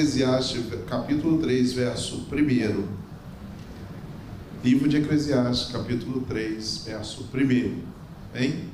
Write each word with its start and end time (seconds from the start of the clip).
Eclesiastes, 0.00 0.64
capítulo 0.88 1.36
3, 1.42 1.74
verso 1.74 2.26
1. 2.32 2.88
Livro 4.64 4.88
de 4.88 4.96
Eclesiastes, 4.96 5.70
capítulo 5.70 6.22
3, 6.22 6.84
verso 6.86 7.28
1. 7.34 7.82
Hein? 8.34 8.70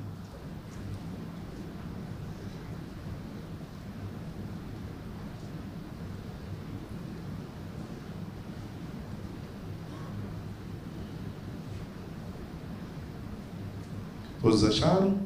Todos 14.40 14.63
acharam? 14.63 15.19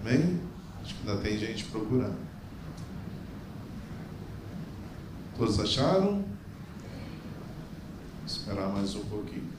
Amém? 0.00 0.40
Acho 0.82 0.96
que 0.96 1.08
ainda 1.08 1.22
tem 1.22 1.38
gente 1.38 1.66
procurando. 1.66 2.31
Todos 5.42 5.58
acharam? 5.58 6.22
Vou 8.18 8.24
esperar 8.24 8.72
mais 8.72 8.94
um 8.94 9.00
pouquinho. 9.00 9.50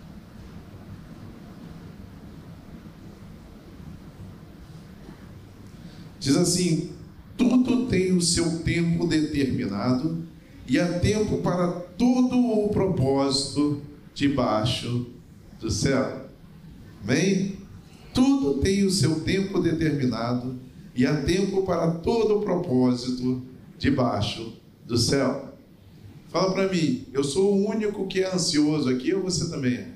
Diz 6.21 6.37
assim: 6.37 6.93
tudo 7.35 7.87
tem 7.87 8.15
o 8.15 8.21
seu 8.21 8.59
tempo 8.59 9.05
determinado 9.05 10.23
e 10.65 10.79
há 10.79 10.99
tempo 10.99 11.39
para 11.39 11.67
todo 11.67 12.39
o 12.39 12.69
propósito 12.69 13.81
debaixo 14.13 15.07
do 15.59 15.69
céu. 15.69 16.29
Amém? 17.03 17.57
Tudo 18.13 18.61
tem 18.61 18.85
o 18.85 18.89
seu 18.89 19.19
tempo 19.19 19.59
determinado 19.59 20.57
e 20.95 21.05
há 21.05 21.23
tempo 21.23 21.63
para 21.63 21.91
todo 21.91 22.37
o 22.37 22.41
propósito 22.41 23.41
debaixo 23.77 24.53
do 24.85 24.97
céu. 24.97 25.52
Fala 26.33 26.51
para 26.51 26.67
mim, 26.67 27.05
eu 27.13 27.23
sou 27.23 27.53
o 27.53 27.69
único 27.69 28.07
que 28.07 28.23
é 28.23 28.33
ansioso 28.33 28.89
aqui 28.89 29.13
ou 29.13 29.21
você 29.21 29.51
também 29.51 29.75
é? 29.75 29.87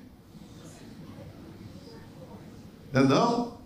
Não 2.94 3.02
é 3.02 3.03
não? 3.06 3.58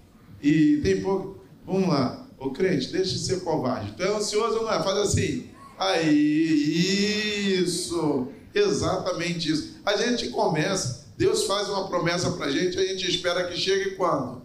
E 0.41 0.77
tem 0.77 1.01
pouco. 1.01 1.43
Vamos 1.65 1.89
lá, 1.89 2.25
ô 2.39 2.49
crente, 2.51 2.89
deixa 2.89 3.11
de 3.11 3.19
ser 3.19 3.41
covarde. 3.41 3.91
Tu 3.97 4.03
é 4.03 4.07
ansioso 4.07 4.59
ou 4.59 4.63
não 4.63 4.71
é? 4.71 4.81
Faz 4.81 4.99
assim. 4.99 5.49
Aí, 5.77 7.59
isso, 7.61 8.29
exatamente 8.55 9.51
isso. 9.51 9.75
A 9.85 9.97
gente 9.97 10.29
começa, 10.29 11.07
Deus 11.17 11.43
faz 11.43 11.67
uma 11.67 11.89
promessa 11.89 12.31
para 12.31 12.45
a 12.45 12.51
gente, 12.51 12.79
a 12.79 12.85
gente 12.85 13.05
espera 13.05 13.49
que 13.49 13.57
chegue 13.57 13.97
quando? 13.97 14.43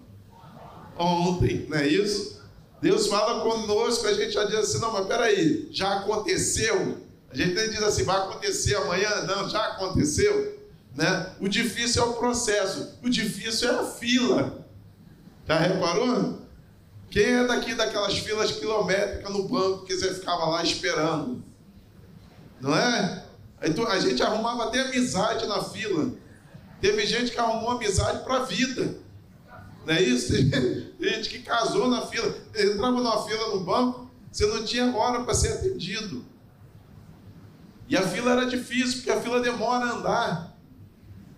Ontem, 0.99 1.65
não 1.69 1.79
é 1.79 1.87
isso? 1.87 2.43
Deus 2.83 3.07
fala 3.07 3.41
conosco, 3.41 4.05
a 4.05 4.15
gente 4.15 4.33
já 4.33 4.45
diz 4.47 4.57
assim, 4.57 4.81
não, 4.81 4.93
mas 4.93 5.07
peraí, 5.07 5.69
já 5.71 6.01
aconteceu? 6.01 7.06
A 7.37 7.39
gente 7.39 7.55
nem 7.55 7.69
diz 7.69 7.83
assim, 7.83 8.03
vai 8.03 8.17
acontecer 8.17 8.77
amanhã, 8.77 9.11
não, 9.25 9.47
já 9.47 9.63
aconteceu. 9.67 10.59
Né? 10.95 11.35
O 11.39 11.47
difícil 11.47 12.03
é 12.03 12.07
o 12.07 12.15
processo, 12.15 12.99
o 13.03 13.11
difícil 13.11 13.69
é 13.71 13.75
a 13.75 13.85
fila. 13.85 14.67
Já 15.47 15.59
reparou? 15.59 16.41
Quem 17.11 17.35
é 17.35 17.47
daqui 17.47 17.75
daquelas 17.75 18.17
filas 18.17 18.53
quilométricas 18.53 19.31
no 19.31 19.47
banco 19.47 19.85
que 19.85 19.95
você 19.95 20.15
ficava 20.15 20.47
lá 20.47 20.63
esperando? 20.63 21.45
Não 22.59 22.75
é? 22.75 23.27
A 23.61 23.99
gente 24.01 24.23
arrumava 24.23 24.65
até 24.65 24.81
amizade 24.81 25.47
na 25.47 25.63
fila. 25.63 26.15
Teve 26.81 27.05
gente 27.05 27.33
que 27.33 27.39
arrumou 27.39 27.73
amizade 27.73 28.25
para 28.25 28.39
a 28.39 28.45
vida. 28.45 28.97
Não 29.85 29.93
é 29.93 30.01
isso? 30.01 30.33
Tem 30.33 30.97
gente 31.13 31.29
que 31.29 31.41
casou 31.41 31.87
na 31.87 32.07
fila. 32.07 32.35
Entrava 32.55 32.93
numa 32.93 33.27
fila 33.27 33.51
no 33.51 33.61
banco, 33.61 34.11
você 34.33 34.47
não 34.47 34.65
tinha 34.65 34.91
hora 34.97 35.23
para 35.23 35.35
ser 35.35 35.49
atendido. 35.49 36.25
E 37.89 37.97
a 37.97 38.03
fila 38.03 38.33
era 38.33 38.47
difícil, 38.47 38.99
porque 38.99 39.11
a 39.11 39.21
fila 39.21 39.41
demora 39.41 39.87
a 39.87 39.93
andar. 39.93 40.57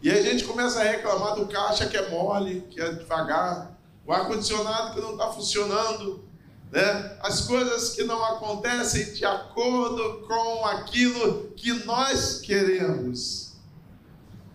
E 0.01 0.11
a 0.11 0.23
gente 0.23 0.45
começa 0.45 0.81
a 0.81 0.85
reclamar 0.85 1.35
do 1.35 1.47
caixa 1.47 1.87
que 1.87 1.97
é 1.97 2.09
mole, 2.09 2.63
que 2.71 2.81
é 2.81 2.93
devagar, 2.93 3.77
o 4.07 4.13
ar-condicionado 4.13 4.95
que 4.95 5.01
não 5.01 5.13
está 5.13 5.31
funcionando, 5.33 6.25
né? 6.71 7.19
as 7.21 7.43
coisas 7.43 7.91
que 7.91 8.05
não 8.05 8.25
acontecem 8.25 9.13
de 9.13 9.25
acordo 9.25 10.27
com 10.27 10.65
aquilo 10.67 11.53
que 11.57 11.73
nós 11.85 12.41
queremos. 12.41 13.57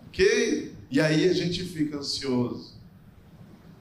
Ok? 0.08 0.74
E 0.90 1.00
aí 1.00 1.28
a 1.28 1.32
gente 1.32 1.62
fica 1.64 1.98
ansioso. 1.98 2.74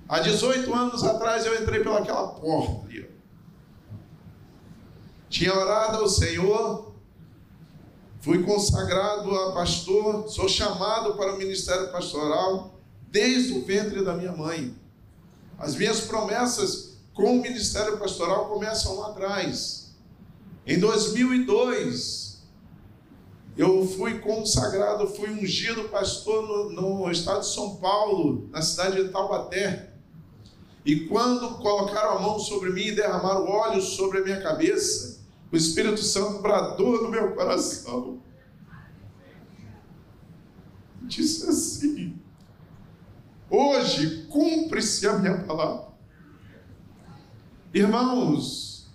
Há 0.08 0.20
18 0.20 0.74
anos 0.74 1.04
atrás 1.04 1.46
eu 1.46 1.60
entrei 1.60 1.82
pelaquela 1.82 2.28
porta 2.28 2.86
ali. 2.86 3.10
Tinha 5.30 5.54
orado 5.56 5.98
ao 5.98 6.10
Senhor, 6.10 6.93
fui 8.24 8.42
consagrado 8.42 9.36
a 9.38 9.52
pastor, 9.52 10.30
sou 10.30 10.48
chamado 10.48 11.16
para 11.16 11.34
o 11.34 11.38
ministério 11.38 11.92
pastoral 11.92 12.80
desde 13.12 13.52
o 13.52 13.66
ventre 13.66 14.02
da 14.02 14.14
minha 14.14 14.32
mãe. 14.32 14.74
As 15.60 15.76
minhas 15.76 16.00
promessas 16.02 16.94
com 17.14 17.38
o 17.38 17.42
ministério 17.42 17.98
pastoral 17.98 18.48
começam 18.48 18.98
lá 18.98 19.10
atrás. 19.10 19.94
Em 20.66 20.80
2002, 20.80 22.42
eu 23.58 23.86
fui 23.86 24.20
consagrado, 24.20 25.06
fui 25.06 25.30
ungido 25.30 25.90
pastor 25.90 26.72
no, 26.72 27.02
no 27.02 27.12
estado 27.12 27.42
de 27.42 27.54
São 27.54 27.76
Paulo, 27.76 28.48
na 28.52 28.62
cidade 28.62 29.04
de 29.04 29.10
Taubaté. 29.10 29.90
E 30.86 31.08
quando 31.08 31.58
colocaram 31.58 32.18
a 32.18 32.22
mão 32.22 32.40
sobre 32.40 32.70
mim 32.72 32.86
e 32.86 32.96
derramaram 32.96 33.46
óleo 33.46 33.82
sobre 33.82 34.20
a 34.20 34.24
minha 34.24 34.42
cabeça, 34.42 35.13
o 35.54 35.56
Espírito 35.56 36.02
Santo 36.02 36.42
bradou 36.42 37.04
no 37.04 37.10
meu 37.10 37.36
coração. 37.36 38.20
Disse 41.04 41.48
assim: 41.48 42.20
Hoje 43.48 44.26
cumpre-se 44.32 45.08
a 45.08 45.14
minha 45.20 45.44
palavra. 45.44 45.94
Irmãos, 47.72 48.92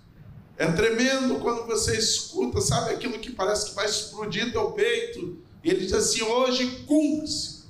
é 0.57 0.69
tremendo 0.69 1.39
quando 1.39 1.65
você 1.65 1.97
escuta, 1.97 2.59
sabe 2.59 2.89
aquilo 2.89 3.19
que 3.19 3.31
parece 3.31 3.69
que 3.69 3.75
vai 3.75 3.85
explodir 3.85 4.51
teu 4.51 4.73
peito. 4.73 5.41
E 5.63 5.69
ele 5.69 5.79
diz 5.79 5.93
assim: 5.93 6.23
Hoje 6.23 6.83
cumpre-se 6.85 7.69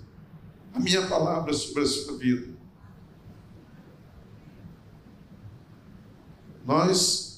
a 0.74 0.80
minha 0.80 1.06
palavra 1.06 1.54
sobre 1.54 1.84
a 1.84 1.86
sua 1.86 2.18
vida. 2.18 2.58
Nós 6.66 7.29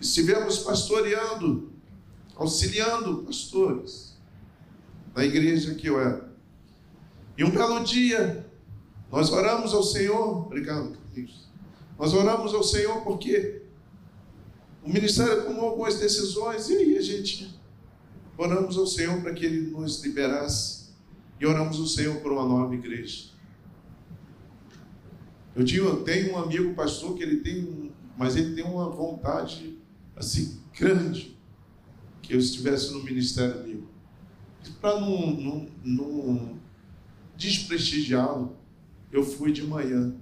estivemos 0.00 0.58
pastoreando, 0.58 1.72
auxiliando 2.34 3.22
pastores 3.24 4.16
na 5.14 5.24
igreja 5.24 5.74
que 5.74 5.86
eu 5.86 6.00
era. 6.00 6.32
E 7.36 7.44
um 7.44 7.50
belo 7.50 7.82
dia, 7.84 8.46
nós 9.10 9.30
oramos 9.30 9.72
ao 9.72 9.82
Senhor, 9.82 10.46
obrigado, 10.46 10.96
Carlinhos. 10.96 11.46
Nós 11.98 12.12
oramos 12.12 12.52
ao 12.54 12.62
Senhor 12.62 13.02
porque 13.02 13.62
o 14.82 14.88
ministério 14.88 15.44
tomou 15.44 15.70
algumas 15.70 15.98
decisões 15.98 16.68
e 16.68 16.76
aí 16.76 16.98
a 16.98 17.02
gente 17.02 17.58
oramos 18.36 18.76
ao 18.76 18.86
Senhor 18.86 19.20
para 19.22 19.32
que 19.32 19.44
Ele 19.44 19.70
nos 19.70 20.02
liberasse 20.02 20.90
e 21.40 21.46
oramos 21.46 21.78
ao 21.78 21.86
Senhor 21.86 22.16
por 22.20 22.32
uma 22.32 22.44
nova 22.44 22.74
igreja. 22.74 23.30
Eu 25.54 25.64
tenho 26.04 26.32
um 26.32 26.38
amigo 26.38 26.74
pastor 26.74 27.14
que 27.14 27.22
ele 27.22 27.38
tem 27.38 27.90
mas 28.16 28.34
ele 28.34 28.54
tem 28.54 28.64
uma 28.64 28.88
vontade 28.88 29.78
assim 30.16 30.60
grande 30.76 31.36
que 32.22 32.34
eu 32.34 32.38
estivesse 32.38 32.92
no 32.92 33.04
ministério 33.04 33.62
dele. 33.62 33.86
Para 34.80 35.00
não, 35.00 35.30
não, 35.30 35.68
não 35.84 36.58
desprestigiá-lo, 37.36 38.56
eu 39.12 39.22
fui 39.22 39.52
de 39.52 39.62
manhã 39.62 40.14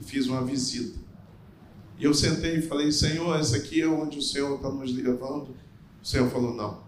e 0.00 0.04
fiz 0.04 0.26
uma 0.26 0.44
visita. 0.44 0.98
E 1.98 2.04
eu 2.04 2.12
sentei 2.12 2.58
e 2.58 2.62
falei, 2.62 2.90
Senhor, 2.90 3.38
essa 3.38 3.56
aqui 3.56 3.80
é 3.80 3.86
onde 3.86 4.18
o 4.18 4.22
Senhor 4.22 4.56
está 4.56 4.68
nos 4.68 4.92
levando. 4.92 5.54
O 6.02 6.06
Senhor 6.06 6.28
falou, 6.30 6.54
não. 6.54 6.82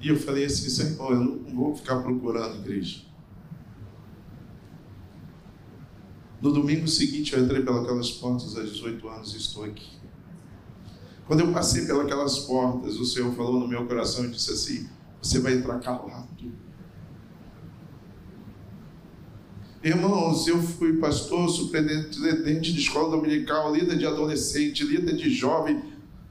E 0.00 0.08
eu 0.08 0.18
falei 0.18 0.44
assim, 0.44 0.70
Senhor, 0.70 1.12
eu 1.12 1.20
não 1.20 1.54
vou 1.54 1.76
ficar 1.76 2.00
procurando 2.00 2.56
igreja. 2.56 3.02
No 6.44 6.52
domingo 6.52 6.86
seguinte, 6.86 7.32
eu 7.32 7.42
entrei 7.42 7.62
pelas 7.62 8.10
portas 8.10 8.54
há 8.54 8.62
18 8.62 9.08
anos 9.08 9.32
e 9.32 9.38
estou 9.38 9.64
aqui. 9.64 9.96
Quando 11.26 11.40
eu 11.40 11.50
passei 11.54 11.86
pelas 11.86 12.40
portas, 12.40 12.96
o 12.96 13.06
Senhor 13.06 13.34
falou 13.34 13.58
no 13.58 13.66
meu 13.66 13.86
coração 13.86 14.26
e 14.26 14.28
disse 14.28 14.50
assim: 14.50 14.86
Você 15.22 15.38
vai 15.38 15.54
entrar 15.54 15.80
calado. 15.80 16.28
Irmãos, 19.82 20.46
eu 20.46 20.62
fui 20.62 20.98
pastor, 20.98 21.48
superintendente 21.48 22.74
de 22.74 22.78
escola 22.78 23.10
dominical, 23.10 23.74
líder 23.74 23.96
de 23.96 24.04
adolescente, 24.04 24.84
líder 24.84 25.16
de 25.16 25.30
jovem. 25.30 25.82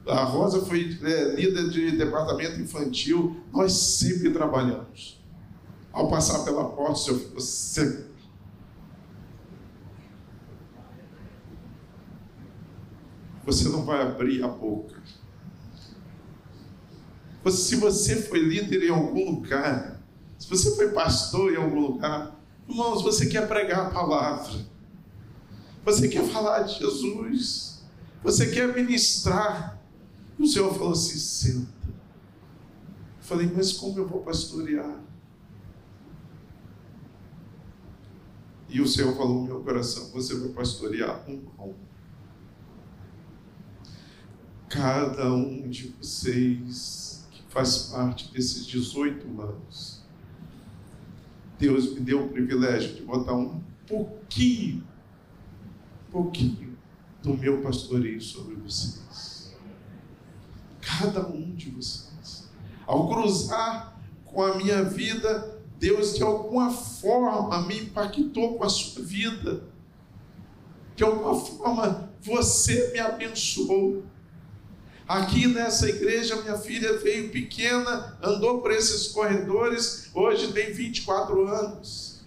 A 0.06 0.22
Rosa 0.22 0.64
foi 0.64 0.96
é, 1.02 1.34
líder 1.34 1.70
de 1.70 1.90
departamento 1.90 2.60
infantil. 2.60 3.36
Nós 3.52 3.72
sempre 3.72 4.30
trabalhamos. 4.30 5.20
Ao 5.92 6.08
passar 6.08 6.44
pela 6.44 6.66
porta, 6.66 6.92
o 6.92 6.96
Senhor 6.96 7.18
falou: 7.18 7.34
Você 7.40 8.13
você 13.44 13.68
não 13.68 13.84
vai 13.84 14.02
abrir 14.02 14.42
a 14.42 14.48
boca. 14.48 15.02
Se 17.50 17.76
você 17.76 18.22
foi 18.22 18.40
líder 18.40 18.84
em 18.84 18.90
algum 18.90 19.32
lugar, 19.32 20.02
se 20.38 20.48
você 20.48 20.74
foi 20.76 20.90
pastor 20.90 21.52
em 21.52 21.56
algum 21.56 21.80
lugar, 21.80 22.40
irmãos, 22.68 23.02
você 23.02 23.26
quer 23.26 23.46
pregar 23.46 23.86
a 23.86 23.90
palavra, 23.90 24.66
você 25.84 26.08
quer 26.08 26.24
falar 26.24 26.62
de 26.62 26.78
Jesus, 26.78 27.82
você 28.22 28.50
quer 28.50 28.74
ministrar. 28.74 29.78
E 30.38 30.42
o 30.42 30.46
Senhor 30.46 30.72
falou 30.72 30.92
assim: 30.92 31.18
senta. 31.18 31.86
Eu 31.86 31.94
falei, 33.20 33.50
mas 33.54 33.72
como 33.72 33.98
eu 33.98 34.08
vou 34.08 34.22
pastorear? 34.22 35.02
E 38.68 38.80
o 38.80 38.88
Senhor 38.88 39.14
falou 39.14 39.42
no 39.42 39.46
meu 39.46 39.60
coração: 39.60 40.10
você 40.10 40.34
vai 40.34 40.48
pastorear 40.48 41.22
um 41.30 41.38
pão. 41.40 41.74
Cada 44.84 45.32
um 45.32 45.66
de 45.66 45.94
vocês 45.98 47.26
que 47.30 47.42
faz 47.48 47.84
parte 47.84 48.30
desses 48.34 48.66
18 48.66 49.40
anos, 49.40 50.02
Deus 51.58 51.94
me 51.94 52.00
deu 52.00 52.26
o 52.26 52.28
privilégio 52.28 52.94
de 52.94 53.00
botar 53.00 53.32
um 53.32 53.62
pouquinho, 53.86 54.86
pouquinho 56.12 56.76
do 57.22 57.34
meu 57.34 57.62
pastoreio 57.62 58.20
sobre 58.20 58.56
vocês. 58.56 59.56
Cada 60.82 61.28
um 61.28 61.54
de 61.54 61.70
vocês. 61.70 62.50
Ao 62.86 63.08
cruzar 63.08 63.98
com 64.26 64.42
a 64.42 64.58
minha 64.58 64.84
vida, 64.84 65.62
Deus 65.78 66.14
de 66.14 66.22
alguma 66.22 66.70
forma 66.70 67.66
me 67.66 67.78
impactou 67.78 68.58
com 68.58 68.64
a 68.64 68.68
sua 68.68 69.02
vida. 69.02 69.64
De 70.94 71.04
alguma 71.04 71.40
forma 71.40 72.10
você 72.20 72.92
me 72.92 72.98
abençoou. 72.98 74.12
Aqui 75.06 75.46
nessa 75.46 75.86
igreja, 75.88 76.40
minha 76.40 76.56
filha 76.56 76.96
veio 76.98 77.30
pequena, 77.30 78.16
andou 78.22 78.62
por 78.62 78.72
esses 78.72 79.08
corredores, 79.08 80.10
hoje 80.14 80.50
tem 80.52 80.72
24 80.72 81.46
anos. 81.46 82.22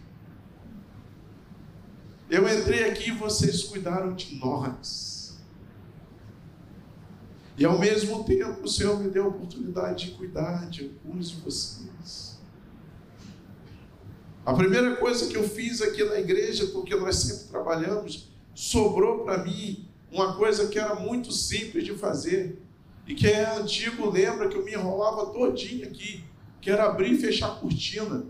Eu 2.29 2.47
entrei 2.47 2.83
aqui 2.83 3.09
e 3.09 3.13
vocês 3.13 3.63
cuidaram 3.63 4.13
de 4.13 4.35
nós. 4.35 5.37
E 7.57 7.65
ao 7.65 7.79
mesmo 7.79 8.23
tempo, 8.23 8.65
o 8.65 8.67
Senhor 8.67 8.99
me 8.99 9.09
deu 9.09 9.23
a 9.23 9.27
oportunidade 9.29 10.05
de 10.05 10.11
cuidar 10.11 10.69
de 10.69 10.83
alguns 10.83 11.31
de 11.31 11.37
vocês. 11.37 12.37
A 14.45 14.53
primeira 14.53 14.95
coisa 14.97 15.27
que 15.27 15.35
eu 15.35 15.49
fiz 15.49 15.81
aqui 15.81 16.03
na 16.03 16.19
igreja, 16.19 16.67
porque 16.67 16.95
nós 16.95 17.15
sempre 17.15 17.45
trabalhamos, 17.45 18.29
sobrou 18.53 19.23
para 19.23 19.43
mim 19.43 19.89
uma 20.11 20.37
coisa 20.37 20.67
que 20.67 20.77
era 20.77 20.93
muito 20.95 21.31
simples 21.31 21.83
de 21.83 21.95
fazer 21.95 22.66
e 23.07 23.15
que 23.15 23.27
é 23.27 23.55
antigo, 23.55 24.09
lembra 24.09 24.49
que 24.49 24.57
eu 24.57 24.65
me 24.65 24.73
enrolava 24.73 25.27
todinho 25.27 25.87
aqui, 25.87 26.23
que 26.59 26.69
era 26.69 26.85
abrir 26.85 27.13
e 27.13 27.17
fechar 27.17 27.47
a 27.47 27.55
cortina. 27.55 28.25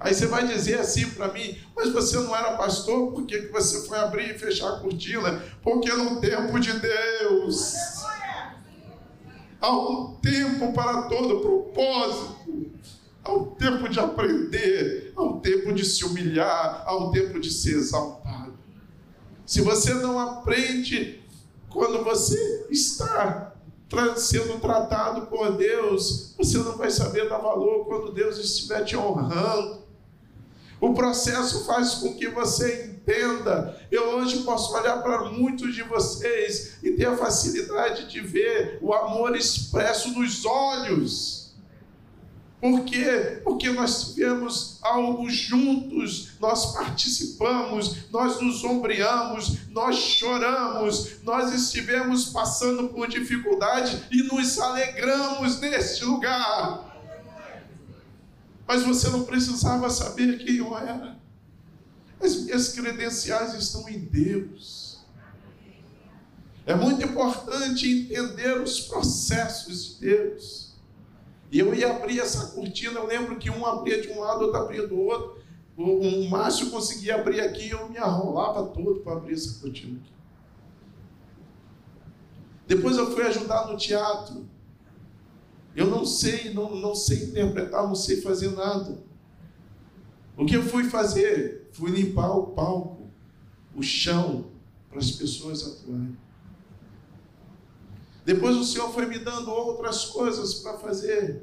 Aí 0.00 0.12
você 0.12 0.26
vai 0.26 0.46
dizer 0.46 0.80
assim 0.80 1.08
para 1.10 1.32
mim, 1.32 1.56
mas 1.76 1.92
você 1.92 2.16
não 2.18 2.34
era 2.34 2.56
pastor, 2.56 3.12
por 3.12 3.24
que, 3.24 3.42
que 3.42 3.52
você 3.52 3.86
foi 3.86 3.98
abrir 3.98 4.34
e 4.34 4.38
fechar 4.38 4.68
a 4.68 4.80
cortina? 4.80 5.42
Porque 5.62 5.92
no 5.92 6.20
tempo 6.20 6.58
de 6.58 6.72
Deus 6.72 7.74
há 9.64 9.72
um 9.72 10.16
tempo 10.16 10.72
para 10.74 11.02
todo 11.02 11.40
propósito, 11.40 12.70
há 13.24 13.32
um 13.32 13.46
tempo 13.54 13.88
de 13.88 13.98
aprender, 13.98 15.12
há 15.16 15.22
um 15.22 15.40
tempo 15.40 15.72
de 15.72 15.84
se 15.86 16.04
humilhar, 16.04 16.84
há 16.86 16.96
um 16.96 17.10
tempo 17.10 17.40
de 17.40 17.50
ser 17.50 17.76
exaltado. 17.76 18.58
Se 19.46 19.62
você 19.62 19.94
não 19.94 20.18
aprende 20.18 21.23
quando 21.74 22.04
você 22.04 22.68
está 22.70 23.52
sendo 24.16 24.60
tratado 24.60 25.26
por 25.26 25.56
Deus, 25.56 26.32
você 26.38 26.58
não 26.58 26.76
vai 26.76 26.90
saber 26.90 27.28
dar 27.28 27.38
valor 27.38 27.84
quando 27.84 28.12
Deus 28.12 28.38
estiver 28.38 28.84
te 28.84 28.96
honrando. 28.96 29.82
O 30.80 30.94
processo 30.94 31.64
faz 31.64 31.94
com 31.94 32.14
que 32.14 32.28
você 32.28 32.86
entenda. 32.86 33.76
Eu 33.90 34.16
hoje 34.16 34.44
posso 34.44 34.72
olhar 34.74 35.02
para 35.02 35.24
muitos 35.24 35.74
de 35.74 35.82
vocês 35.82 36.76
e 36.82 36.92
ter 36.92 37.06
a 37.06 37.16
facilidade 37.16 38.08
de 38.08 38.20
ver 38.20 38.78
o 38.80 38.94
amor 38.94 39.36
expresso 39.36 40.10
nos 40.10 40.44
olhos 40.44 41.43
por 42.64 42.82
quê? 42.86 43.42
Porque 43.44 43.68
nós 43.68 44.14
tivemos 44.14 44.78
algo 44.80 45.28
juntos, 45.28 46.30
nós 46.40 46.72
participamos, 46.72 48.10
nós 48.10 48.40
nos 48.40 48.64
ombreamos, 48.64 49.68
nós 49.68 49.96
choramos, 49.96 51.22
nós 51.22 51.52
estivemos 51.52 52.30
passando 52.30 52.88
por 52.88 53.06
dificuldade 53.06 54.06
e 54.10 54.22
nos 54.22 54.58
alegramos 54.58 55.60
neste 55.60 56.06
lugar. 56.06 56.98
Mas 58.66 58.82
você 58.82 59.10
não 59.10 59.24
precisava 59.24 59.90
saber 59.90 60.38
quem 60.38 60.56
eu 60.56 60.74
era. 60.74 61.18
As 62.18 62.34
minhas 62.34 62.70
credenciais 62.70 63.52
estão 63.52 63.86
em 63.90 63.98
Deus. 63.98 65.00
É 66.64 66.74
muito 66.74 67.04
importante 67.04 67.86
entender 67.90 68.58
os 68.58 68.80
processos 68.80 69.98
de 69.98 70.06
Deus. 70.06 70.73
E 71.54 71.60
eu 71.60 71.72
ia 71.72 71.88
abrir 71.88 72.18
essa 72.18 72.48
cortina, 72.48 72.98
eu 72.98 73.06
lembro 73.06 73.38
que 73.38 73.48
um 73.48 73.64
abria 73.64 74.02
de 74.02 74.08
um 74.08 74.18
lado, 74.18 74.46
outro 74.46 74.60
abria 74.60 74.88
do 74.88 74.98
outro. 74.98 75.40
O, 75.76 75.84
o 75.84 76.28
Márcio 76.28 76.68
conseguia 76.68 77.14
abrir 77.14 77.40
aqui, 77.40 77.70
eu 77.70 77.88
me 77.88 77.96
arrolava 77.96 78.66
todo 78.70 79.02
para 79.02 79.12
abrir 79.12 79.34
essa 79.34 79.60
cortina 79.60 80.00
aqui. 80.00 80.12
Depois 82.66 82.96
eu 82.96 83.08
fui 83.12 83.22
ajudar 83.22 83.68
no 83.68 83.76
teatro. 83.76 84.44
Eu 85.76 85.86
não 85.86 86.04
sei, 86.04 86.52
não, 86.52 86.74
não 86.74 86.92
sei 86.92 87.22
interpretar, 87.22 87.86
não 87.86 87.94
sei 87.94 88.20
fazer 88.20 88.50
nada. 88.50 88.98
O 90.36 90.44
que 90.44 90.56
eu 90.56 90.62
fui 90.64 90.82
fazer? 90.82 91.68
Fui 91.70 91.92
limpar 91.92 92.36
o 92.36 92.48
palco, 92.48 93.06
o 93.76 93.82
chão, 93.82 94.46
para 94.90 94.98
as 94.98 95.12
pessoas 95.12 95.64
atuarem. 95.64 96.18
Depois 98.24 98.56
o 98.56 98.64
Senhor 98.64 98.92
foi 98.92 99.06
me 99.06 99.18
dando 99.18 99.50
outras 99.50 100.06
coisas 100.06 100.54
para 100.54 100.78
fazer. 100.78 101.42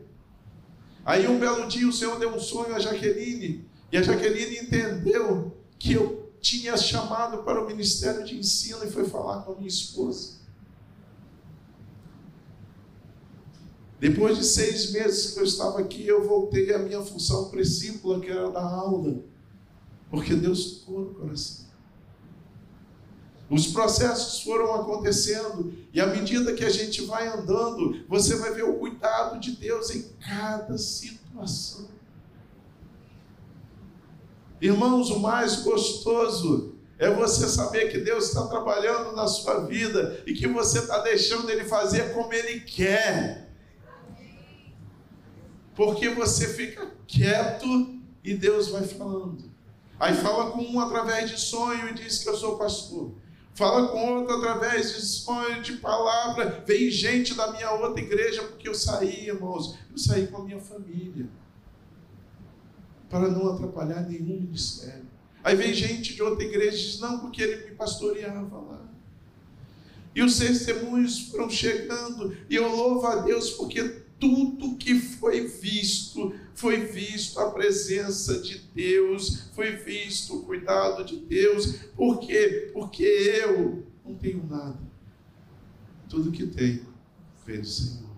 Aí 1.06 1.28
um 1.28 1.40
belo 1.40 1.68
dia 1.68 1.88
o 1.88 1.94
Senhor 1.94 2.18
deu 2.20 2.34
um 2.34 2.40
sonho 2.40 2.76
a 2.76 2.80
Jaqueline, 2.80 3.66
e 3.92 3.98
a 3.98 4.02
Jaqueline 4.02 4.58
entendeu 4.58 5.56
que 5.78 5.94
eu 5.94 6.32
tinha 6.40 6.76
chamado 6.76 7.44
para 7.44 7.64
o 7.64 7.68
ministério 7.68 8.24
de 8.24 8.38
ensino 8.38 8.84
e 8.84 8.90
foi 8.90 9.08
falar 9.08 9.44
com 9.44 9.54
a 9.54 9.56
minha 9.56 9.68
esposa. 9.68 10.42
Depois 14.00 14.38
de 14.38 14.44
seis 14.44 14.92
meses 14.92 15.34
que 15.34 15.40
eu 15.40 15.44
estava 15.44 15.80
aqui, 15.80 16.08
eu 16.08 16.28
voltei 16.28 16.74
à 16.74 16.80
minha 16.80 17.02
função 17.02 17.50
principal, 17.50 18.20
que 18.20 18.32
era 18.32 18.50
da 18.50 18.64
aula, 18.64 19.24
porque 20.10 20.34
Deus 20.34 20.80
tocou 20.80 21.02
no 21.02 21.14
coração. 21.14 21.61
Os 23.52 23.68
processos 23.68 24.42
foram 24.44 24.74
acontecendo 24.74 25.74
e 25.92 26.00
à 26.00 26.08
medida 26.08 26.54
que 26.54 26.64
a 26.64 26.70
gente 26.70 27.02
vai 27.02 27.28
andando, 27.28 28.02
você 28.08 28.38
vai 28.38 28.54
ver 28.54 28.64
o 28.64 28.76
cuidado 28.76 29.42
de 29.42 29.52
Deus 29.52 29.94
em 29.94 30.04
cada 30.26 30.78
situação. 30.78 31.90
Irmãos, 34.62 35.10
o 35.10 35.20
mais 35.20 35.58
gostoso 35.64 36.76
é 36.98 37.14
você 37.14 37.46
saber 37.50 37.92
que 37.92 37.98
Deus 37.98 38.30
está 38.30 38.48
trabalhando 38.48 39.14
na 39.14 39.28
sua 39.28 39.66
vida 39.66 40.24
e 40.26 40.34
que 40.34 40.48
você 40.48 40.80
está 40.80 41.00
deixando 41.00 41.50
Ele 41.50 41.66
fazer 41.66 42.14
como 42.14 42.32
Ele 42.32 42.62
quer. 42.62 43.50
Porque 45.76 46.08
você 46.08 46.48
fica 46.54 46.90
quieto 47.06 48.00
e 48.24 48.34
Deus 48.34 48.70
vai 48.70 48.84
falando. 48.84 49.52
Aí 50.00 50.16
fala 50.16 50.52
com 50.52 50.62
um 50.64 50.80
através 50.80 51.30
de 51.30 51.38
sonho 51.38 51.90
e 51.90 51.94
diz 51.94 52.20
que 52.20 52.30
eu 52.30 52.38
sou 52.38 52.58
pastor. 52.58 53.12
Fala 53.54 53.90
com 53.90 54.18
outro 54.18 54.36
através 54.36 54.96
de 54.96 55.02
sonho, 55.02 55.62
de 55.62 55.74
palavra. 55.74 56.64
Vem 56.66 56.90
gente 56.90 57.34
da 57.34 57.52
minha 57.52 57.72
outra 57.72 58.02
igreja, 58.02 58.44
porque 58.44 58.68
eu 58.68 58.74
saí, 58.74 59.28
irmãos. 59.28 59.78
Eu 59.92 59.98
saí 59.98 60.28
com 60.28 60.38
a 60.38 60.46
minha 60.46 60.60
família. 60.60 61.28
Para 63.10 63.30
não 63.30 63.54
atrapalhar 63.54 64.08
nenhum 64.08 64.40
ministério. 64.40 65.06
Aí 65.44 65.56
vem 65.56 65.74
gente 65.74 66.14
de 66.14 66.22
outra 66.22 66.46
igreja 66.46 66.78
e 66.78 66.80
diz, 66.80 67.00
não, 67.00 67.20
porque 67.20 67.42
ele 67.42 67.66
me 67.66 67.76
pastoreava 67.76 68.58
lá. 68.58 68.82
E 70.14 70.22
os 70.22 70.38
testemunhos 70.38 71.30
foram 71.30 71.50
chegando, 71.50 72.36
e 72.50 72.56
eu 72.56 72.74
louvo 72.74 73.08
a 73.08 73.16
Deus 73.18 73.52
porque 73.52 74.04
tudo 74.20 74.76
que 74.76 75.00
foi 75.00 75.48
visto, 75.48 76.34
foi 76.62 76.86
visto 76.86 77.40
a 77.40 77.50
presença 77.50 78.40
de 78.40 78.60
Deus, 78.60 79.50
foi 79.56 79.78
visto 79.78 80.38
o 80.38 80.44
cuidado 80.44 81.04
de 81.04 81.18
Deus. 81.18 81.78
Por 81.96 82.20
quê? 82.20 82.70
Porque 82.72 83.04
eu 83.04 83.84
não 84.06 84.14
tenho 84.14 84.46
nada. 84.48 84.80
Tudo 86.08 86.32
que 86.32 86.46
tenho 86.46 86.86
vem 87.44 87.62
do 87.62 87.68
Senhor. 87.68 88.12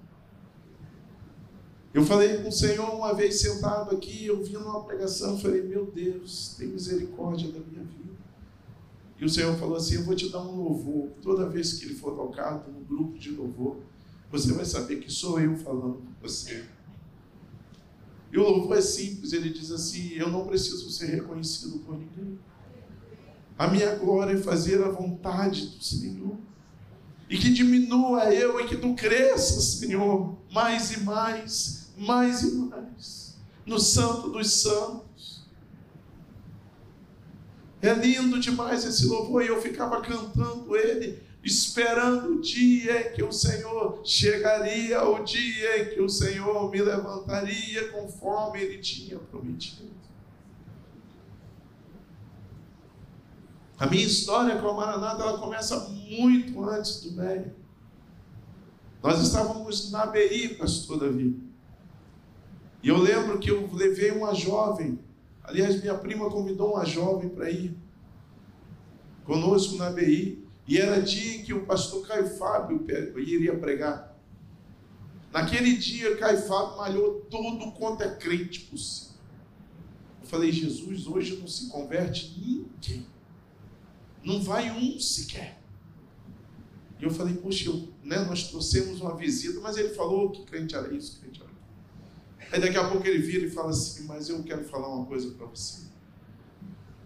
Eu 1.93 2.03
falei 2.03 2.41
com 2.41 2.50
o 2.50 2.51
Senhor 2.51 2.93
uma 2.93 3.13
vez 3.13 3.39
sentado 3.39 3.95
aqui, 3.95 4.29
ouvindo 4.29 4.59
uma 4.59 4.83
pregação, 4.83 5.39
falei, 5.39 5.62
meu 5.62 5.85
Deus, 5.85 6.55
tem 6.57 6.67
misericórdia 6.67 7.50
da 7.50 7.59
minha 7.59 7.83
vida. 7.83 8.13
E 9.21 9.23
o 9.23 9.29
Senhor 9.29 9.55
falou 9.55 9.77
assim: 9.77 9.95
Eu 9.95 10.03
vou 10.03 10.15
te 10.15 10.27
dar 10.29 10.41
um 10.41 10.55
louvor. 10.63 11.12
Toda 11.21 11.47
vez 11.47 11.73
que 11.73 11.85
ele 11.85 11.95
for 11.95 12.13
tocado 12.13 12.69
no 12.69 12.81
grupo 12.81 13.17
de 13.17 13.31
louvor, 13.31 13.77
você 14.29 14.51
vai 14.51 14.65
saber 14.65 14.97
que 14.97 15.09
sou 15.09 15.39
eu 15.39 15.55
falando 15.55 16.00
com 16.00 16.27
você. 16.27 16.65
E 18.33 18.37
o 18.39 18.41
louvor 18.41 18.79
é 18.79 18.81
simples, 18.81 19.31
ele 19.31 19.51
diz 19.51 19.69
assim: 19.69 20.13
Eu 20.13 20.27
não 20.27 20.47
preciso 20.47 20.89
ser 20.89 21.05
reconhecido 21.05 21.77
por 21.85 21.95
ninguém. 21.95 22.39
A 23.55 23.67
minha 23.67 23.93
glória 23.95 24.33
é 24.33 24.41
fazer 24.41 24.83
a 24.83 24.89
vontade 24.89 25.67
do 25.67 25.83
Senhor. 25.83 26.35
E 27.29 27.37
que 27.37 27.53
diminua 27.53 28.33
eu 28.33 28.59
e 28.59 28.67
que 28.67 28.75
tu 28.75 28.95
cresça, 28.95 29.61
Senhor, 29.61 30.35
mais 30.51 30.91
e 30.93 31.01
mais, 31.01 31.91
mais 31.95 32.41
e 32.41 32.55
mais, 32.55 33.37
no 33.67 33.79
Santo 33.79 34.31
dos 34.31 34.51
Santos. 34.51 35.47
É 37.83 37.93
lindo 37.93 38.39
demais 38.39 38.83
esse 38.83 39.05
louvor 39.05 39.43
e 39.43 39.47
eu 39.47 39.61
ficava 39.61 40.01
cantando 40.01 40.75
ele 40.75 41.21
esperando 41.43 42.35
o 42.35 42.41
dia 42.41 43.09
em 43.09 43.13
que 43.13 43.23
o 43.23 43.31
Senhor 43.31 44.01
chegaria, 44.05 45.03
o 45.03 45.23
dia 45.23 45.81
em 45.81 45.93
que 45.93 46.01
o 46.01 46.07
Senhor 46.07 46.71
me 46.71 46.81
levantaria 46.81 47.89
conforme 47.89 48.62
Ele 48.62 48.77
tinha 48.77 49.19
prometido. 49.19 49.91
A 53.77 53.88
minha 53.88 54.05
história 54.05 54.62
com 54.62 54.69
a 54.69 54.73
Maranata 54.73 55.23
ela 55.23 55.38
começa 55.38 55.77
muito 55.89 56.63
antes 56.63 57.01
do 57.01 57.12
MEI. 57.12 57.51
Nós 59.01 59.19
estávamos 59.19 59.91
na 59.91 60.05
BI, 60.05 60.55
pastor 60.57 61.00
Davi. 61.00 61.38
E 62.81 62.88
eu 62.88 62.97
lembro 62.97 63.39
que 63.39 63.51
eu 63.51 63.69
levei 63.73 64.12
uma 64.12 64.33
jovem. 64.33 64.97
Aliás, 65.43 65.81
minha 65.81 65.95
prima 65.95 66.29
convidou 66.29 66.75
uma 66.75 66.85
jovem 66.85 67.27
para 67.27 67.50
ir 67.50 67.77
conosco 69.25 69.75
na 69.75 69.89
BI. 69.89 70.42
E 70.67 70.77
era 70.77 71.01
dia 71.01 71.36
em 71.36 71.43
que 71.43 71.53
o 71.53 71.65
pastor 71.65 72.08
Caio 72.08 72.38
Fábio 72.38 72.86
iria 73.17 73.58
pregar. 73.58 74.17
Naquele 75.32 75.75
dia, 75.77 76.15
Caio 76.15 76.41
Fábio 76.43 76.77
malhou 76.77 77.22
todo 77.29 77.72
quanto 77.74 78.03
é 78.03 78.15
crente 78.15 78.62
possível. 78.62 79.13
Eu 80.22 80.27
falei, 80.27 80.51
Jesus, 80.51 81.05
hoje 81.08 81.38
não 81.38 81.48
se 81.48 81.67
converte 81.67 82.34
ninguém. 82.38 83.05
Não 84.24 84.41
vai 84.41 84.72
um 84.72 85.00
sequer. 85.00 85.60
E 87.00 87.03
eu 87.03 87.12
falei, 87.12 87.34
poxa, 87.34 87.67
eu, 87.67 87.89
né, 88.01 88.20
nós 88.20 88.48
trouxemos 88.50 89.01
uma 89.01 89.17
visita, 89.17 89.60
mas 89.60 89.75
ele 89.75 89.89
falou 89.89 90.32
que 90.32 90.46
crente 90.46 90.74
era 90.74 90.93
isso, 90.93 91.20
crente 91.20 91.41
era 91.41 91.51
isso. 91.51 92.50
Aí 92.53 92.62
daqui 92.62 92.77
a 92.77 92.88
pouco 92.88 93.05
ele 93.05 93.17
vira 93.17 93.46
e 93.46 93.50
fala 93.50 93.72
assim, 93.72 94.05
mas 94.05 94.29
eu 94.29 94.41
quero 94.43 94.63
falar 94.63 94.88
uma 94.88 95.05
coisa 95.05 95.32
para 95.32 95.46
você. 95.48 95.82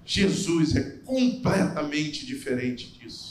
Jesus 0.05 0.75
é 0.75 0.83
completamente 0.99 2.25
diferente 2.25 2.91
disso. 2.99 3.26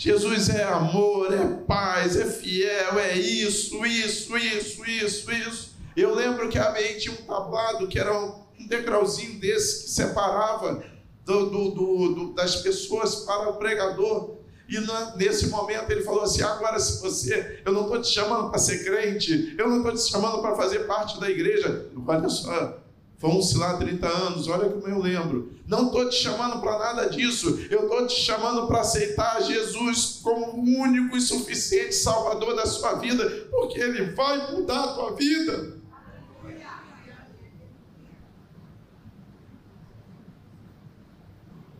Jesus 0.00 0.48
é 0.48 0.64
amor, 0.64 1.30
é 1.30 1.46
paz, 1.66 2.16
é 2.16 2.24
fiel, 2.24 2.98
é 2.98 3.18
isso, 3.18 3.84
isso, 3.84 4.34
isso, 4.34 4.86
isso, 4.86 5.30
isso. 5.30 5.74
Eu 5.94 6.14
lembro 6.14 6.48
que 6.48 6.58
a 6.58 6.70
ABI 6.70 6.98
tinha 6.98 7.12
um 7.12 7.26
tablado 7.26 7.86
que 7.86 7.98
era 7.98 8.18
um 8.18 8.66
degrauzinho 8.66 9.38
desse 9.38 9.84
que 9.84 9.90
separava 9.90 10.82
do, 11.22 11.50
do, 11.50 12.14
do, 12.14 12.32
das 12.32 12.56
pessoas 12.56 13.16
para 13.26 13.50
o 13.50 13.58
pregador. 13.58 14.36
E 14.66 14.80
na, 14.80 15.16
nesse 15.16 15.48
momento 15.48 15.90
ele 15.90 16.02
falou 16.02 16.22
assim: 16.22 16.40
agora, 16.40 16.80
se 16.80 17.02
você, 17.02 17.60
eu 17.66 17.70
não 17.70 17.82
estou 17.82 18.00
te 18.00 18.08
chamando 18.08 18.48
para 18.48 18.58
ser 18.58 18.82
crente, 18.82 19.54
eu 19.58 19.68
não 19.68 19.78
estou 19.80 19.92
te 19.92 20.10
chamando 20.10 20.40
para 20.40 20.56
fazer 20.56 20.86
parte 20.86 21.20
da 21.20 21.28
igreja. 21.28 21.90
Olha 22.06 22.28
só, 22.30 22.80
Vão-se 23.20 23.58
lá 23.58 23.76
30 23.76 24.08
anos, 24.08 24.48
olha 24.48 24.70
como 24.70 24.88
eu 24.88 24.98
lembro. 24.98 25.52
Não 25.70 25.86
estou 25.86 26.08
te 26.08 26.16
chamando 26.16 26.60
para 26.60 26.80
nada 26.80 27.08
disso. 27.08 27.64
Eu 27.70 27.84
estou 27.84 28.04
te 28.04 28.20
chamando 28.20 28.66
para 28.66 28.80
aceitar 28.80 29.40
Jesus 29.40 30.18
como 30.20 30.46
o 30.46 30.80
único 30.80 31.16
e 31.16 31.20
suficiente 31.20 31.94
Salvador 31.94 32.56
da 32.56 32.66
sua 32.66 32.94
vida, 32.94 33.46
porque 33.52 33.78
Ele 33.78 34.10
vai 34.10 34.50
mudar 34.50 34.82
a 34.82 34.94
tua 34.94 35.14
vida. 35.14 35.78